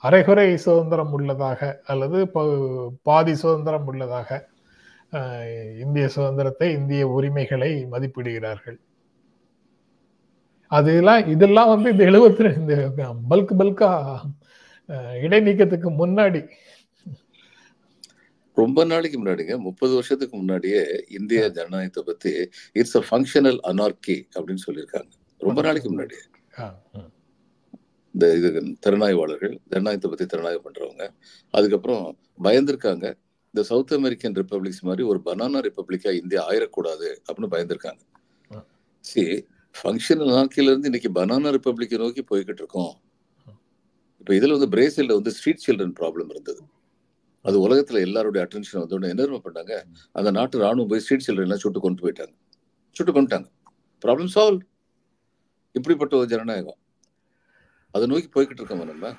[0.00, 4.48] அரைகுறை சுதந்திரம் உள்ளதாக அல்லது ப- பாதி சுதந்திரம் உள்ளதாக
[5.80, 8.80] இந்திய சுதந்திரத்தை இந்திய உரிமைகளை மதிப்பிடுகிறார்கள்.
[10.72, 12.74] அதெல்லாம் இதெல்லாம் வந்து இந்த எழுபத்தி ரெண்டு
[13.30, 13.90] பல்க் பல்கா
[15.24, 16.40] இடைநீக்கத்துக்கு முன்னாடி.
[18.56, 19.54] ரொம்ப நாளைக்கு முன்னாடிங்க.
[19.58, 22.32] முப்பது வருஷத்துக்கு முன்னாடியே இந்திய ஜனநாயகத்தை பத்தி
[22.72, 25.10] இட்ஸ் அ ஃபங்க்ஷனல் அனார்கி அப்படின்னு சொல்லியிருக்காங்க.
[25.40, 26.16] ரொம்ப நாளைக்கு முன்னாடி
[26.58, 27.10] ஆ, ம்,
[28.14, 28.48] இந்த இது
[28.86, 31.04] திறனாய்வாளர்கள் ஜனநாயகத்தை பத்தி திறனாய்வு பண்றவங்க
[31.54, 32.04] அதுக்கப்புறம்
[32.40, 33.06] பயந்திருக்காங்க.
[33.54, 38.02] இந்த சவுத் அமெரிக்கன் ரிப்பப்ளிக்ஸ் மாதிரி ஒரு பனானா ரிப்பப்ளிக்கா இந்தியா ஆயிடக்கூடாது அப்படின்னு பயந்திருக்காங்க.
[39.04, 39.36] சரி
[39.78, 42.94] ஃபங்க்ஷனல் அனார்கில இருந்து இன்னைக்கு பனானா ரிப்பப்ளிக்கை நோக்கி போய்கிட்டு இருக்கோம்.
[44.20, 46.62] இப்ப இதுல வந்து பிரேசில்ல வந்து ஸ்ட்ரீட் சில்ட்ரன் ப்ராப்ளம் இருந்தது.
[47.44, 49.74] அது உலகத்துல எல்லாருடைய அட்டென்ஷன் வந்தோடனே என்ன பண்ணாங்க?
[50.12, 52.34] அந்த நாட்டு ராணுவம் போய் ஸ்ட்ரீட் சில்ட்ரன் எல்லாம் சுட்டு கொண்டு போயிட்டாங்க.
[52.96, 53.48] சுட்டு கொண்டுட்டாங்க.
[54.04, 54.62] ப்ராப்ளம் சால்வ்
[55.74, 56.80] இப்படிப்பட்ட ஒரு ஜனநாயகம்.
[57.90, 59.12] அதை நோக்கி போய்கிட்டு இருக்கோம் நம்ம?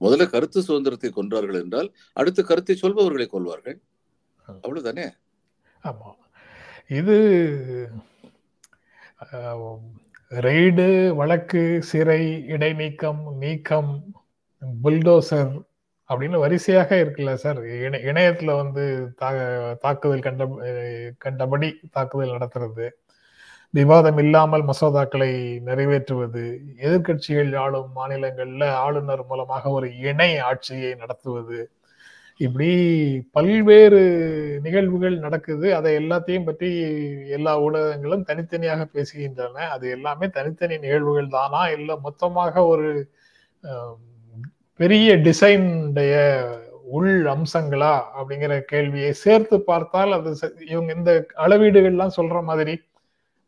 [0.00, 3.78] முதல்ல கருத்து சுதந்திரத்தை கொன்றார்கள் என்றால் அடுத்து கருத்தை சொல்பவர்களை கொள்வார்கள்
[4.48, 5.06] அவ்வளவுதானே?
[5.84, 6.08] ஆமா.
[6.88, 7.16] இது
[10.30, 14.04] ரெய்டு வழக்கு சிறை இடைநீக்கம் நீக்கம்
[14.84, 15.62] புல்டோசர்
[16.08, 17.60] அப்படின்னு வரிசையாக இருக்குல்ல சார்.
[17.62, 20.48] இணை- இணையத்துல வந்து தா- தாக்குதல் கண்ட
[21.18, 22.90] கண்டபடி தாக்குதல் நடத்துறது
[23.70, 31.70] விவாதம் இல்லாமல் மசோதாக்களை நிறைவேற்றுவது எதிர்கட்சிகள் ஆளும் மாநிலங்கள்ல ஆளுநர் மூலமாக ஒரு இணை ஆட்சியை நடத்துவது
[32.44, 32.68] இப்படி
[33.36, 34.00] பல்வேறு
[34.64, 35.66] நிகழ்வுகள் நடக்குது.
[35.78, 36.68] அதை எல்லாத்தையும் பற்றி
[37.36, 39.66] எல்லா ஊடகங்களும் தனித்தனியாக பேசுகின்றன.
[39.74, 41.62] அது எல்லாமே தனித்தனி நிகழ்வுகள் தானா?
[41.76, 42.88] இல்லை மொத்தமாக ஒரு
[44.80, 46.14] பெரிய டிசைனுடைய
[46.98, 47.94] உள் அம்சங்களா?
[48.18, 50.30] அப்படிங்கிற கேள்வியை சேர்த்து பார்த்தால் அது
[50.72, 51.12] இவங்க இந்த
[51.44, 52.76] அளவீடுகள்லாம் சொல்ற மாதிரி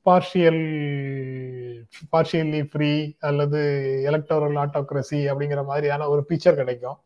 [0.06, 0.62] பார்ஷியல்
[2.12, 2.92] பார்ஷியல்லி ஃப்ரீ
[3.28, 3.60] அல்லது
[4.10, 6.98] எலக்டோரல் ஆட்டோக்ரஸி அப்படிங்கிற மாதிரியான ஒரு பிக்சர் கிடைக்கும்.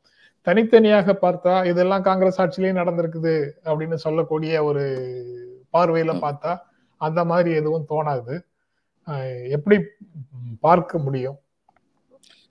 [0.47, 4.85] தனித்தனியாக பார்த்தா இதெல்லாம் காங்கிரஸ் ஆட்சியிலேயே நடந்திருக்குது அப்படின்னு சொல்லக்கூடிய ஒரு
[5.73, 6.13] பார்வையில.
[6.25, 6.53] பார்த்தா
[7.01, 8.37] அந்த மாதிரி எதுவும் தோணாது.
[9.57, 9.77] எப்படி
[10.61, 11.39] பார்க்க முடியும்?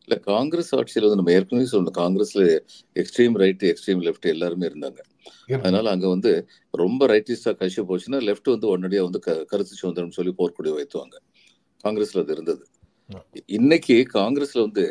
[0.07, 2.43] இல்ல காங்கிரஸ் ஆட்சியில வந்து நம்ம ஏற்கனவே சொல்லணும் காங்கிரஸ்ல
[3.01, 4.99] எக்ஸ்ட்ரீம் ரைட் எக்ஸ்ட்ரீம் லெஃப்ட் எல்லாருமே இருந்தாங்க.
[5.59, 6.31] அதனால அங்க வந்து
[6.73, 11.15] ரொம்ப ரைட்டிஸ்டா கட்சி போச்சுன்னா லெஃப்ட் வந்து உடனடியா வந்து கருத்து சுதந்திரம் சொல்லி போர்க்கொடி வைத்துவாங்க.
[11.83, 12.63] காங்கிரஸ்ல அது இருந்தது.
[13.57, 14.85] இன்னைக்கு காங்கிரஸ்ல வந்து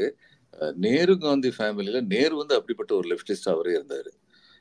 [0.77, 4.11] நேரு காந்தி ஃபேமிலியில நேரு வந்து அப்படிப்பட்ட ஒரு லெப்டிஸ்ட் அவரே இருந்தாரு.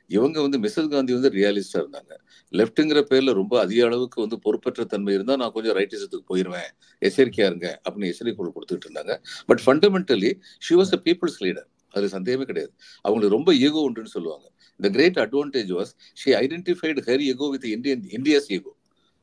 [0.08, 2.12] இவங்க வந்து மிஸ்ஸஸ் காந்தி வந்து ரியாலிஸ்டா இருந்தாங்க.
[2.52, 6.70] லெப்ட்ங்கிற பேர்ல ரொம்ப அதிக அளவுக்கு வந்து பொறுப்பற்ற தன்மை இருந்தா நான் கொஞ்சம் ரைட்டிசத்துக்கு போயிருவேன்
[7.02, 9.14] எச்சரிக்கையா இருங்க அப்படின்னு எச்சரிக்கை கொடுத்துட்டு இருந்தாங்க.
[9.46, 11.68] But fundamentally she was a people's leader.
[11.90, 12.72] அது சந்தேகமே கிடையாது.
[13.02, 14.46] அவங்களுக்கு ரொம்ப ஈகோ உண்டுன்னு சொல்லுவாங்க.
[14.80, 18.76] The great advantage was she identified her ego with Indian India's ego.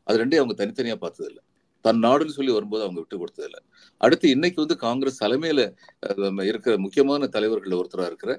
[0.03, 1.43] அது ரெண்டே அவங்க தனித்தனியா பார்த்தது இல்லை
[1.85, 3.59] தன் நாடுன்னு சொல்லி வரும்போது அவங்க விட்டு கொடுத்தது இல்ல
[4.01, 5.61] அடுத்து இன்னைக்கு வந்து காங்கிரஸ் தலைமையில
[6.49, 8.31] இருக்கிற முக்கியமான தலைவர்கள் ஒருத்தரா இருக்கிற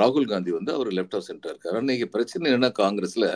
[0.00, 1.80] ராகுல் காந்தி வந்து அவர் லெப்ட் ஆஃப் சென்டர் இருக்காரு.
[1.84, 3.26] இன்னைக்கு பிரச்சனை என்ன காங்கிரஸ்ல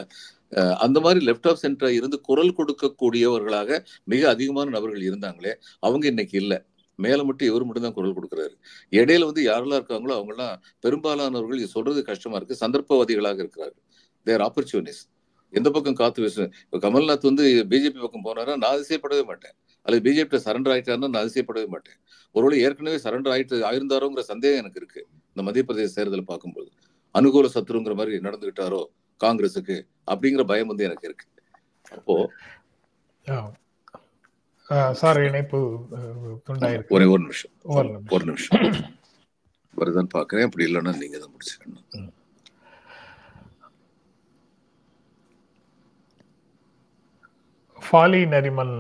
[0.84, 3.78] அந்த மாதிரி லெஃப்ட் ஆஃப் சென்டராக இருந்து குரல் கொடுக்கக்கூடியவர்களாக
[4.12, 5.52] மிக அதிகமான நபர்கள் இருந்தாங்களே
[5.86, 6.54] அவங்க இன்னைக்கு இல்ல.
[6.98, 8.54] மேல மட்டும் இவர் மட்டும் தான் குரல் கொடுக்குறாரு.
[8.92, 12.60] இடையில வந்து யாரெல்லாம் இருக்காங்களோ அவங்கெல்லாம் பெரும்பாலானவர்கள் இது சொல்றது கஷ்டமா இருக்கு.
[12.64, 13.82] சந்தர்ப்பவாதிகளாக இருக்கிறார்கள்.
[14.26, 15.08] தேர் ஆப்பர்ச்சுனிஸ்ட்
[15.58, 16.44] எந்த பக்கம் காத்து வீசு?
[16.64, 18.52] இப்போ கமல்நாத் வந்து பிஜேபி பக்கம் போனாரா?
[18.62, 19.54] நான் அதிசயப்படவே மாட்டேன்.
[19.86, 21.98] அல்லது பிஜேபி சரண்டர் ஆயிட்டாருன்னா நான் அதிசயப்படவே மாட்டேன்.
[22.34, 25.02] ஒருவேளை ஏற்கனவே சரண்டர் ஆயிட்டு ஆயிருந்தாரோங்கிற சந்தேகம் எனக்கு இருக்கு.
[25.32, 26.70] இந்த மத்திய பிரதேச தேர்தலை பார்க்கும்போது.
[27.14, 28.82] அனுகூல சத்துருங்கிற மாதிரி நடந்துகிட்டாரோ
[29.20, 29.76] காங்கிரஸுக்கு
[30.12, 31.26] அப்படிங்கிற பயம் வந்து எனக்கு இருக்கு.
[31.98, 32.14] அப்போ
[35.00, 35.58] சார் இணைப்பு
[36.96, 37.52] ஒரே ஒரு நிமிஷம்.
[38.14, 38.62] ஒரு நிமிஷம்.
[39.80, 42.08] வருதான்னு பாக்குறேன் அப்படி இல்லைன்னா நீங்க தான் முடிச்சுக்கணும்.
[47.90, 48.74] Fali Nariman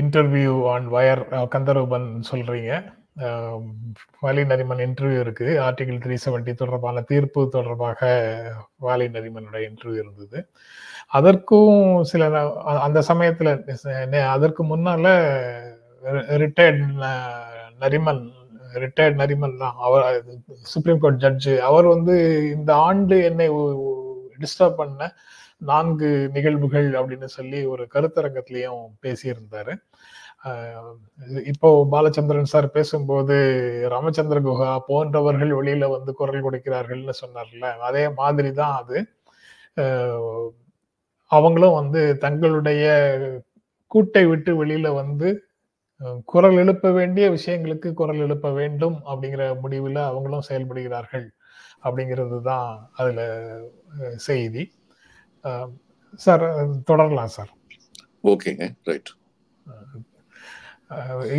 [0.00, 1.22] interview on Wire
[1.54, 2.72] Kantharuban சொல்றீங்க.
[4.22, 5.46] வாலி ஃபாலி நரிமன் இன்டர்வியூ இருக்கு.
[5.66, 8.00] ஆர்டிகிள் த்ரீ செவன்டி தொடர்பான தீர்ப்பு தொடர்பாக
[8.82, 10.38] ஃபாலி நரிமனுடைய இன்டர்வியூ இருந்தது.
[11.18, 11.80] அதற்கும்
[12.12, 12.30] சில
[12.86, 15.04] அந்த சமயத்துல அதற்கு முன்னால
[16.44, 16.82] ரிட்டையர்ட்
[17.82, 18.22] நரிமன்
[18.84, 19.76] ரிட்டையர்ட் நரிமன் தான்.
[19.86, 20.04] அவர்
[20.74, 22.16] சுப்ரீம் கோர்ட் ஜட்ஜு அவர் வந்து
[22.56, 23.48] இந்த ஆண்டு என்னை
[24.42, 25.12] டிஸ்டர்ப் பண்ண
[25.70, 29.74] நான்கு நிகழ்வுகள் அப்படின்னு சொல்லி ஒரு கருத்தரங்கத்திலையும் பேசியிருந்தாரு.
[31.52, 33.36] இப்போ பாலச்சந்திரன் சார் பேசும்போது
[33.94, 38.98] ராமச்சந்திர குஹா போன்றவர்கள் வெளியில வந்து குரல் கொடுக்கிறார்கள்னு சொன்னார்ல அதே மாதிரி தான் அது
[41.30, 42.84] அவங்களும் வந்து தங்களுடைய
[43.94, 45.28] கூட்டை விட்டு வெளியில வந்து
[46.32, 51.26] குரல் எழுப்ப வேண்டிய விஷயங்களுக்கு குரல் எழுப்ப வேண்டும் அப்படிங்கிற முடிவில் அவங்களும் செயல்படுகிறார்கள்
[51.84, 52.68] அப்படிங்கிறது தான்
[53.00, 53.24] அதில்
[54.28, 54.62] செய்தி.
[56.24, 56.44] சார்
[56.84, 57.50] தொடரலாம் சார்.
[58.32, 59.10] ஓகேங்க ரைட்.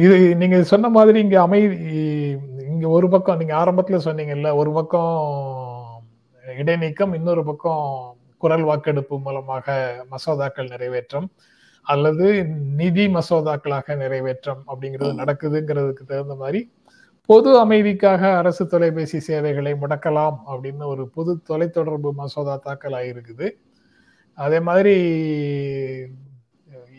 [0.03, 1.75] இது நீங்க சொன்ன மாதிரி இங்க அமைதி
[2.71, 5.11] இங்க ஒரு பக்கம் நீங்க ஆரம்பத்துல சொன்னீங்கல்ல ஒரு பக்கம்
[6.43, 7.83] இடைநீக்கம் இன்னொரு பக்கம்
[8.37, 9.75] குரல் வாக்கெடுப்பு மூலமாக
[10.11, 11.27] மசோதாக்கள் நிறைவேற்றம்
[11.87, 12.27] அல்லது
[12.81, 15.19] நிதி மசோதாக்களாக நிறைவேற்றம் அப்படிங்கிறது.
[15.21, 16.61] நடக்குதுங்கிறதுக்கு தகுந்த மாதிரி
[17.29, 23.47] பொது அமைதிக்காக அரசு தொலைபேசி சேவைகளை முடக்கலாம் அப்படின்னு ஒரு பொது தொலைத்தொடர்பு மசோதா தாக்கல் ஆகிருக்குது
[24.35, 24.95] அதே மாதிரி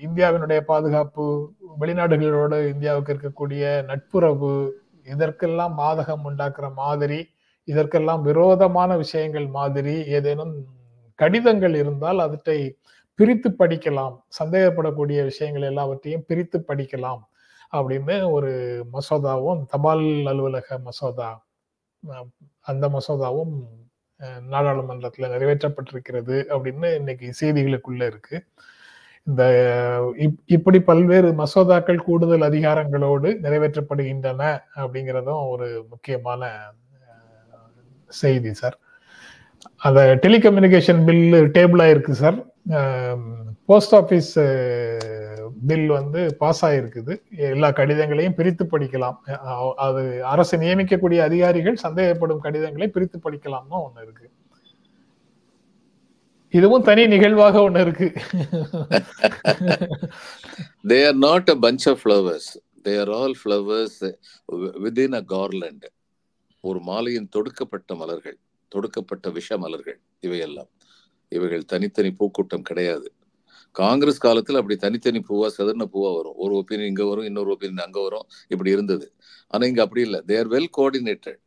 [0.02, 7.28] இந்தியாவினுடைய பாதுகாப்பு வெளிநாடுகளோடு இந்தியாவுக்கு இருக்கக்கூடிய நட்புறவு இதற்கெல்லாம் பாதகம் உண்டாக்குற மாதிரி
[7.64, 10.54] இதற்கெல்லாம் விரோதமான விஷயங்கள் மாதிரி ஏதேனும்
[11.14, 12.76] கடிதங்கள் இருந்தால் அவற்றை
[13.14, 14.14] பிரித்து படிக்கலாம்.
[14.38, 17.22] சந்தேகப்படக்கூடிய விஷயங்கள் எல்லாவற்றையும் பிரித்து படிக்கலாம்
[17.72, 18.50] அப்படின்னு ஒரு
[18.92, 21.46] மசோதாவும் தபால் அலுவலக மசோதா
[22.60, 23.54] அந்த மசோதாவும்
[24.48, 28.44] நாடாளுமன்றத்தில் நிறைவேற்றப்பட்டிருக்கிறது அப்படின்னு இன்னைக்கு செய்திகளுக்குள்ள இருக்கு.
[29.22, 36.58] இந்த இப்- இப்படி பல்வேறு மசோதாக்கள் கூடுதல் அதிகாரங்களோடு நிறைவேற்றப்படுகின்றன அப்படிங்கிறதும் ஒரு முக்கியமான
[38.08, 38.78] செய்தி சார்.
[39.76, 42.52] அந்த டெலிகம்யூனிகேஷன் பில்லு டேபிள் ஆயிருக்கு சார்.
[43.66, 44.42] போஸ்ட் ஆஃபீஸ்
[45.68, 47.14] பில் வந்து பாஸ் ஆயிருக்குது.
[47.50, 49.18] எல்லா கடிதங்களையும் பிரித்து படிக்கலாம்.
[49.86, 54.26] அது அரசு நியமிக்கக்கூடிய அதிகாரிகள் சந்தேகப்படும் கடிதங்களை பிரித்து படிக்கலாம்னு ஒண்ணு இருக்கு.
[56.54, 58.08] இதுவும் தனி நிகழ்வாக ஒண்ணு இருக்கு.
[60.90, 62.50] They are not a bunch of flowers
[62.86, 64.00] they are all flowers
[64.84, 65.86] within a garland
[66.64, 68.38] ஒரு மாலையின் தொடுக்கப்பட்ட மலர்கள்
[68.72, 70.70] தொடுக்கப்பட்ட விஷ மலர்கள் இவையெல்லாம்.
[71.32, 73.08] இவைகள் தனித்தனி பூக்கூட்டம் கிடையாது.
[73.74, 76.36] காங்கிரஸ் காலத்துல அப்படி தனித்தனி பூவா சதுர்ண பூவா வரும்.
[76.36, 78.26] ஒரு ஒப்பீனியன் இங்க வரும் இன்னொரு ஒப்பீனியன் அங்க வரும்.
[78.48, 79.06] இப்படி இருந்தது.
[79.50, 80.20] ஆனா இங்க அப்படி இல்லை.
[80.26, 81.40] தேர் வெல் கோஆர்டினேட்டட்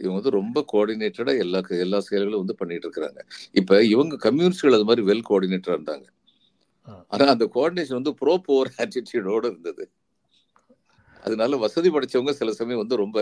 [0.00, 3.20] இவங்க வந்து ரொம்ப கோஆர்டினேட்டடா எல்லா எல்லா செயல்களும் வந்து பண்ணிட்டு இருக்கிறாங்க.
[3.52, 6.06] இப்ப இவங்க கம்யூனிஸ்ட்கள் அது மாதிரி வெல் கோஆர்டினேட்டரா இருந்தாங்க.
[7.12, 9.84] ஆனா அந்த கோஆர்டினேஷன் வந்து ப்ரோ போர் ஆட்டிடியூடோட இருந்தது.
[11.22, 13.18] அதனால வசதி படைச்சவங்க சில சமயம் வந்து ரொம்ப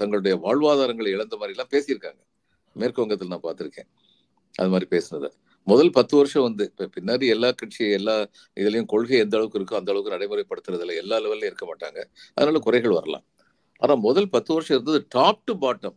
[0.00, 2.20] தங்களுடைய வாழ்வாதாரங்களை இழந்த மாதிரி எல்லாம் பேசியிருக்காங்க.
[2.76, 3.88] மேற்கு வங்கத்தில் நான் பார்த்திருக்கேன்.
[4.54, 5.30] அது மாதிரி பேசினதை.
[5.66, 8.16] முதல் பத்து வருஷம் வந்து இப்ப பின்னாடி எல்லா கட்சி எல்லா
[8.56, 12.00] இதுலயும் கொள்கை எந்த அளவுக்கு இருக்கோ அந்த அளவுக்கு நடைமுறைப்படுத்துறதுல எல்லா லெவல்லையும் இருக்க மாட்டாங்க.
[12.34, 13.24] அதனால குறைகள் வரலாம்.
[13.82, 15.96] ஆனா முதல் பத்து வருஷம் இருந்தது டாப் டு பாட்டம்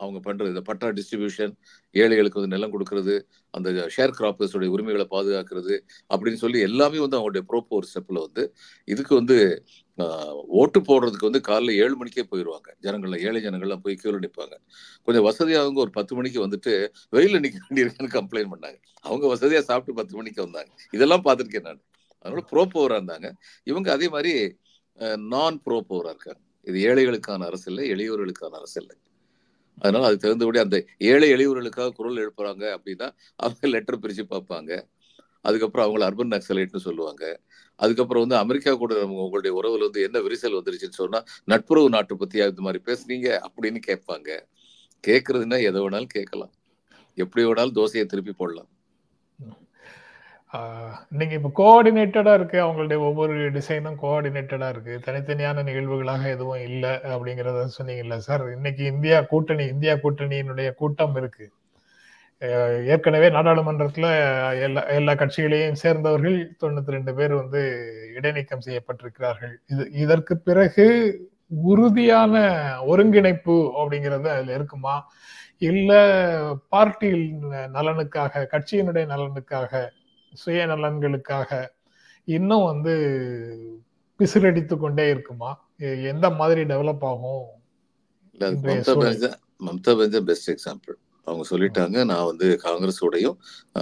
[0.00, 0.52] அவங்க பண்றது.
[0.54, 1.52] இந்த பட்டா டிஸ்ட்ரிபியூஷன்
[1.94, 3.14] ஏழைகளுக்கு வந்து நிலம் கொடுக்கறது
[3.54, 5.74] அந்த ஷேர் கிராப்பர்ஸோட உரிமைகளை பாதுகாக்கிறது
[6.10, 8.44] அப்படின்னு சொல்லி எல்லாமே வந்து அவங்களுடைய ப்ரோப்போ ஒரு ஸ்டெப்ல வந்து
[8.88, 9.38] இதுக்கு வந்து
[10.60, 14.56] ஓட்டு போடுறதுக்கு வந்து காலைல ஏழு மணிக்கே போயிடுவாங்க ஜனங்கள்லாம் ஏழை ஜனங்கள்லாம் போய் கியூல நிற்பாங்க
[15.06, 16.72] கொஞ்சம் வசதியாகவங்க ஒரு பத்து மணிக்கு வந்துட்டு
[17.16, 18.78] வெயில நிக்க வேண்டியிருக்குன்னு கம்ப்ளைண்ட் பண்ணாங்க.
[19.04, 20.70] அவங்க வசதியா சாப்பிட்டு பத்து மணிக்கு வந்தாங்க.
[20.96, 21.82] இதெல்லாம் பார்த்துருக்கேன் நான்.
[22.24, 23.28] அதனால ப்ரோ போவரா இருந்தாங்க.
[23.70, 24.32] இவங்க அதே மாதிரி
[25.34, 26.40] நான் ப்ரோ போவரா இருக்காங்க.
[26.66, 28.96] இது ஏழைகளுக்கான அரசு இல்லை எளியோர்களுக்கான அரசு இல்லை.
[29.78, 34.82] அதனால அது தகுந்தபடி அந்த ஏழை எளியவர்களுக்காக குரல் எழுப்புறாங்க அப்படின்னா அவங்க லெட்டர் பிரிச்சு பார்ப்பாங்க.
[35.40, 37.40] அதுக்கப்புறம் அவங்கள அர்பன் நக்சலைட்னு சொல்லுவாங்க.
[37.76, 42.38] அதுக்கப்புறம் வந்து அமெரிக்கா கூட நம்ம உங்களுடைய உறவுல வந்து என்ன விரிசல் வந்துருச்சுன்னு சொன்னா நட்புறவு நாட்டு பத்தி
[42.38, 44.40] இந்த மாதிரி பேசுனீங்க அப்படின்னு கேட்பாங்க.
[45.06, 46.52] கேட்கறதுன்னா எதை வேணாலும் கேட்கலாம்.
[47.14, 48.68] எப்படி வேணாலும் தோசையை திருப்பி போடலாம்.
[51.18, 52.58] நீங்க இப்ப கோஆர்டினேட்டடா இருக்கு.
[52.64, 54.94] அவங்களுடைய ஒவ்வொரு டிசைனும் கோஆர்டினேட்டடா இருக்கு.
[55.06, 61.46] தனித்தனியான நிகழ்வுகளாக எதுவும் இல்லை அப்படிங்கிறத சொன்னீங்கல்ல சார் இன்னைக்கு இந்தியா கூட்டணி இந்தியா கூட்டணியினுடைய கூட்டம் இருக்கு.
[62.94, 64.06] ஏற்கனவே நாடாளுமன்றத்துல
[64.66, 67.60] எல்லா எல்லா கட்சிகளையும் சேர்ந்தவர்கள் தொண்ணூத்தி ரெண்டு பேர் வந்து
[68.18, 69.54] இடைநீக்கம் செய்யப்பட்டிருக்கிறார்கள்.
[69.72, 70.86] இது இதற்கு பிறகு
[71.72, 72.34] உறுதியான
[72.92, 74.96] ஒருங்கிணைப்பு அப்படிங்கிறது அதுல இருக்குமா?
[75.62, 75.92] இல்ல
[76.74, 77.28] பார்ட்டியின்
[77.76, 79.72] நலனுக்காக கட்சியினுடைய நலனுக்காக
[80.44, 81.50] சுயநலன்களுக்காக
[82.28, 82.92] இன்னும் வந்து
[84.20, 85.50] பிசிறடித்து கொண்டே இருக்குமா
[86.12, 87.44] எந்த மாதிரி டெவலப் ஆகும்
[88.40, 88.94] மம்தா.
[88.94, 89.28] பானர்ஜி
[89.66, 90.96] மம்தா பானர்ஜி பெஸ்ட் எக்ஸாம்பிள்
[91.26, 93.36] அவங்க சொல்லிட்டாங்க நான் வந்து காங்கிரஸோடையும்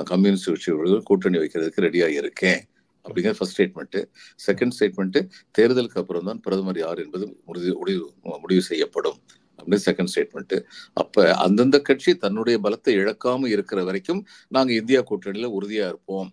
[0.05, 2.61] கம்யூனிஸ்ட் கட்சியோடையும் கூட்டணி வைக்கிறதுக்கு ரெடியா இருக்கேன்
[3.05, 3.99] அப்படிங்கிற ஃபர்ஸ்ட் ஸ்டேட்மெண்ட்
[4.47, 5.19] செகண்ட் ஸ்டேட்மெண்ட்
[5.59, 8.05] தேர்தலுக்கு அப்புறம் தான் பிரதமர் யார் என்பது முடிவு முடிவு
[8.39, 9.19] முடிவு செய்யப்படும்
[9.59, 10.55] அப்படின்னு செகண்ட் ஸ்டேட்மெண்ட்
[10.93, 16.31] அப்ப அந்தந்த கட்சி தன்னுடைய பலத்தை இழக்காம இருக்கிற வரைக்கும் நாங்க இந்தியா கூட்டணியில உறுதியா இருப்போம்.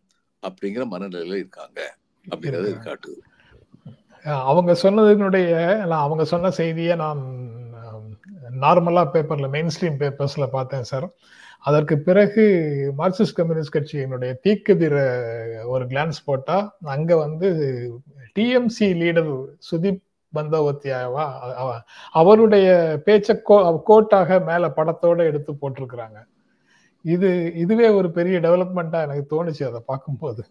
[0.48, 1.98] அப்படிங்கிற மனநிலையில இருக்காங்க.
[2.30, 3.20] அப்படிங்கறது காட்டுது.
[4.26, 7.22] அவங்க சொன்னதனுடைய நான் அவங்க சொன்ன செய்தியை நான்
[8.62, 11.10] நார்மலா பேப்பர்ல மெயின் ஸ்ட்ரீம் பேப்பர்ஸ்ல பார்த்தேன் சார்
[11.60, 12.44] அதற்கு பிறகு
[12.98, 14.94] மார்க்சிஸ்ட் கம்யூனிஸ்ட் கட்சியினுடைய தீக்கதிர
[15.66, 17.50] ஒரு கிளான்ஸ் போட்டா அங்க வந்து
[18.40, 20.02] டிஎம்சி லீடர் சுதீப்
[20.34, 21.26] பந்தோபத்யாவா
[22.12, 22.68] அவருடைய
[23.06, 26.20] பேச்ச கோ- கோட்டாக மேல படத்தோட எடுத்து போட்டிருக்கிறாங்க.
[27.06, 27.30] இது
[27.64, 30.44] இதுவே ஒரு பெரிய டெவலப்மெண்ட்டா எனக்கு தோணுச்சு அதை பார்க்கும்போது.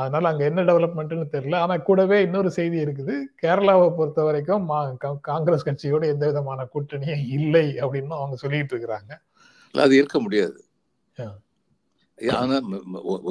[0.00, 1.56] அதனால அங்க என்ன டெவலப்மெண்ட்னு தெரியல.
[1.64, 3.14] ஆனா கூடவே இன்னொரு செய்தி இருக்குது.
[3.42, 4.64] கேரளாவை பொறுத்த வரைக்கும்
[5.30, 9.12] காங்கிரஸ் கட்சியோட எந்த விதமான கூட்டணியும் இல்லை அப்படின்னு அவங்க சொல்லிட்டு இருக்கிறாங்க.
[9.74, 10.58] அது இருக்க முடியாது.
[12.40, 12.56] ஆனா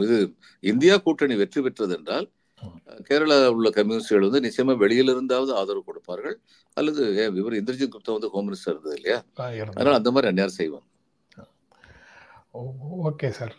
[0.05, 0.17] இது
[0.63, 2.27] இந்தியா கூட்டணி வெற்றி பெற்றது என்றால்
[3.07, 6.35] கேரளா உள்ள கம்யூனிஸ்டுகள் வந்து நிச்சயமா வெளியில இருந்தாவது ஆதரவு கொடுப்பார்கள்.
[6.77, 7.01] அல்லது
[7.41, 9.19] இவர் இந்திரஜித் குப்தா வந்து ஹோம் மினிஸ்டர் இருந்தது இல்லையா.
[9.77, 10.87] அதனால அந்த மாதிரி அந்நேரம் செய்வாங்க.
[13.03, 13.55] Okay sir.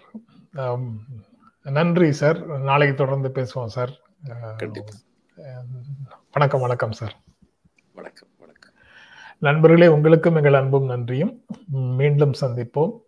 [1.62, 2.46] நன்றி சார்.
[2.46, 4.00] நாளைக்கு தொடர்ந்து பேசுவோம் சார்.
[6.32, 7.16] வணக்கம் வணக்கம் சார்.
[7.94, 8.72] வணக்கம் வணக்கம்.
[9.38, 11.44] நண்பர்களே உங்களுக்கும் எங்கள் அன்பும் நன்றியும்.
[11.70, 12.98] மீண்டும் சந்திப்போம்.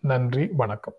[0.00, 0.94] நன்றி வணக்கம்.